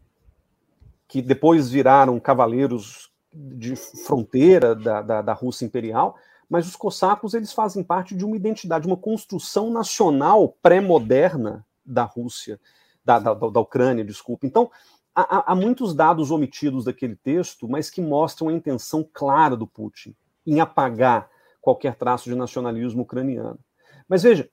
[1.09, 6.15] que depois viraram cavaleiros de fronteira da, da, da Rússia imperial,
[6.47, 12.61] mas os cossacos eles fazem parte de uma identidade, uma construção nacional pré-moderna da Rússia,
[13.03, 14.47] da, da, da Ucrânia, desculpa.
[14.47, 14.71] Então,
[15.15, 20.15] há, há muitos dados omitidos daquele texto, mas que mostram a intenção clara do Putin
[20.47, 21.31] em apagar
[21.65, 23.59] qualquer traço de nacionalismo ucraniano.
[24.07, 24.51] Mas veja,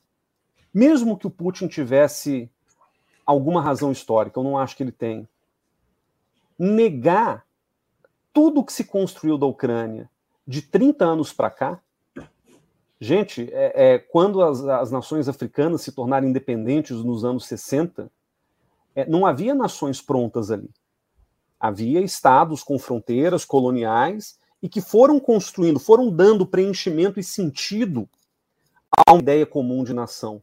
[0.73, 2.49] mesmo que o Putin tivesse
[3.25, 5.27] alguma razão histórica, eu não acho que ele tem,
[6.57, 7.45] negar
[8.31, 10.09] tudo que se construiu da Ucrânia
[10.47, 11.81] de 30 anos para cá,
[12.99, 18.09] gente, é, é quando as, as, nações africanas se tornaram independentes nos anos 60,
[18.95, 20.69] é, não havia nações prontas ali.
[21.59, 28.07] Havia estados com fronteiras coloniais e que foram construindo, foram dando preenchimento e sentido
[29.07, 30.41] a uma ideia comum de nação.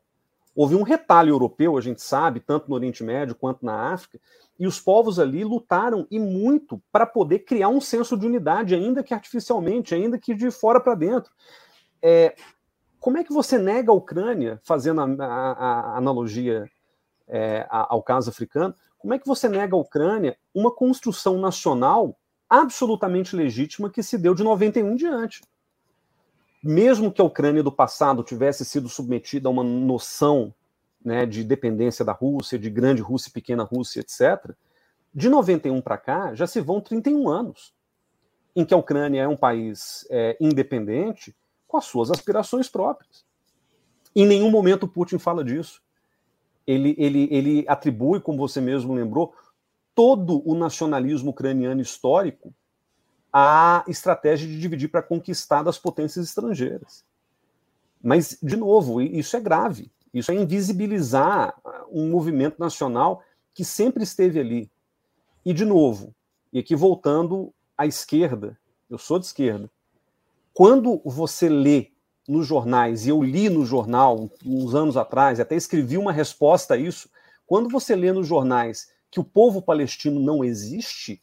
[0.55, 4.19] Houve um retalho europeu, a gente sabe, tanto no Oriente Médio quanto na África,
[4.59, 9.05] e os povos ali lutaram e muito para poder criar um senso de unidade, ainda
[9.05, 11.31] que artificialmente, ainda que de fora para dentro.
[12.03, 12.35] É,
[12.99, 16.69] como é que você nega a Ucrânia, fazendo a, a, a analogia
[17.29, 22.19] é, ao caso africano, como é que você nega a Ucrânia uma construção nacional
[22.49, 25.43] absolutamente legítima que se deu de 91 em diante?
[26.63, 30.53] Mesmo que a Ucrânia do passado tivesse sido submetida a uma noção
[31.05, 34.55] né, de dependência da Rússia, de grande Rússia, pequena Rússia, etc.,
[35.15, 37.73] de 91 para cá já se vão 31 anos
[38.55, 41.35] em que a Ucrânia é um país é, independente
[41.67, 43.25] com as suas aspirações próprias.
[44.15, 45.81] Em nenhum momento Putin fala disso
[46.69, 49.33] ele, ele, ele atribui, como você mesmo lembrou,
[49.99, 52.55] todo o nacionalismo ucraniano histórico
[53.33, 57.05] à estratégia de dividir para conquistar das potências estrangeiras.
[58.01, 59.91] Mas, de novo, isso é grave.
[60.15, 61.61] Isso é invisibilizar
[61.91, 64.71] um movimento nacional que sempre esteve ali.
[65.45, 66.15] E, de novo,
[66.53, 68.57] e aqui voltando à esquerda,
[68.89, 69.69] eu sou de esquerda,
[70.55, 71.91] quando você lê
[72.29, 76.77] nos jornais, e eu li no jornal uns anos atrás, até escrevi uma resposta a
[76.77, 77.11] isso.
[77.45, 81.23] Quando você lê nos jornais que o povo palestino não existe,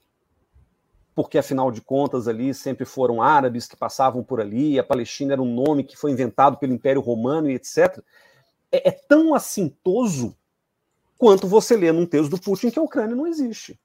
[1.14, 5.42] porque afinal de contas ali sempre foram árabes que passavam por ali, a Palestina era
[5.42, 8.04] um nome que foi inventado pelo Império Romano e etc.
[8.72, 10.36] É, é tão assintoso
[11.18, 13.80] quanto você lê num texto do Putin que a Ucrânia não existe.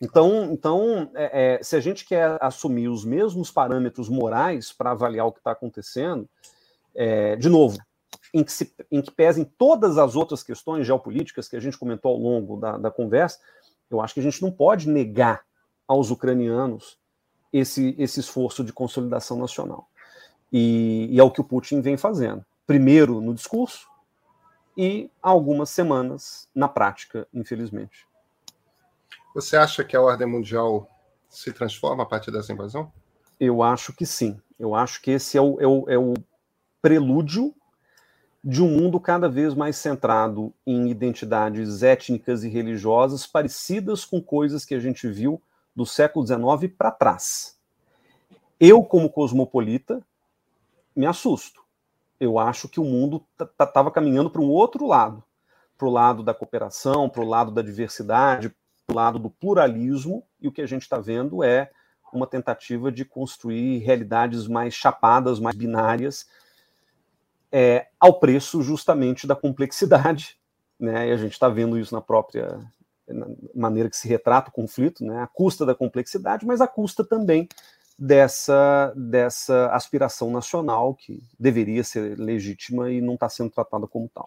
[0.00, 5.26] Então, então é, é, se a gente quer assumir os mesmos parâmetros morais para avaliar
[5.26, 6.28] o que está acontecendo,
[6.94, 7.78] é, de novo,
[8.32, 12.12] em que, se, em que pesem todas as outras questões geopolíticas que a gente comentou
[12.12, 13.38] ao longo da, da conversa,
[13.90, 15.44] eu acho que a gente não pode negar
[15.86, 16.98] aos ucranianos
[17.52, 19.88] esse, esse esforço de consolidação nacional.
[20.50, 22.44] E, e é o que o Putin vem fazendo.
[22.66, 23.86] Primeiro no discurso
[24.76, 28.06] e há algumas semanas na prática, infelizmente.
[29.34, 30.88] Você acha que a ordem mundial
[31.28, 32.90] se transforma a partir dessa invasão?
[33.38, 34.40] Eu acho que sim.
[34.58, 36.14] Eu acho que esse é o, é o, é o
[36.80, 37.54] prelúdio
[38.42, 44.64] de um mundo cada vez mais centrado em identidades étnicas e religiosas parecidas com coisas
[44.64, 45.40] que a gente viu
[45.74, 47.56] do século XIX para trás.
[48.58, 50.00] Eu, como cosmopolita,
[50.94, 51.62] me assusto.
[52.18, 53.24] Eu acho que o mundo
[53.60, 55.22] estava caminhando para um outro lado
[55.82, 58.54] para o lado da cooperação, para o lado da diversidade,
[58.86, 61.72] para o lado do pluralismo, e o que a gente está vendo é
[62.12, 66.28] uma tentativa de construir realidades mais chapadas, mais binárias,
[67.52, 70.38] é, ao preço justamente da complexidade,
[70.80, 71.08] né?
[71.08, 72.58] E a gente está vendo isso na própria
[73.06, 75.22] na maneira que se retrata o conflito, né?
[75.22, 77.48] A custa da complexidade, mas a custa também
[77.98, 84.24] dessa dessa aspiração nacional que deveria ser legítima e não está sendo tratada como tal.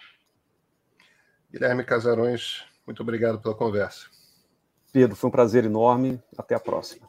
[1.51, 4.07] Guilherme Casarões, muito obrigado pela conversa.
[4.91, 6.21] Pedro, foi um prazer enorme.
[6.37, 7.07] Até a próxima.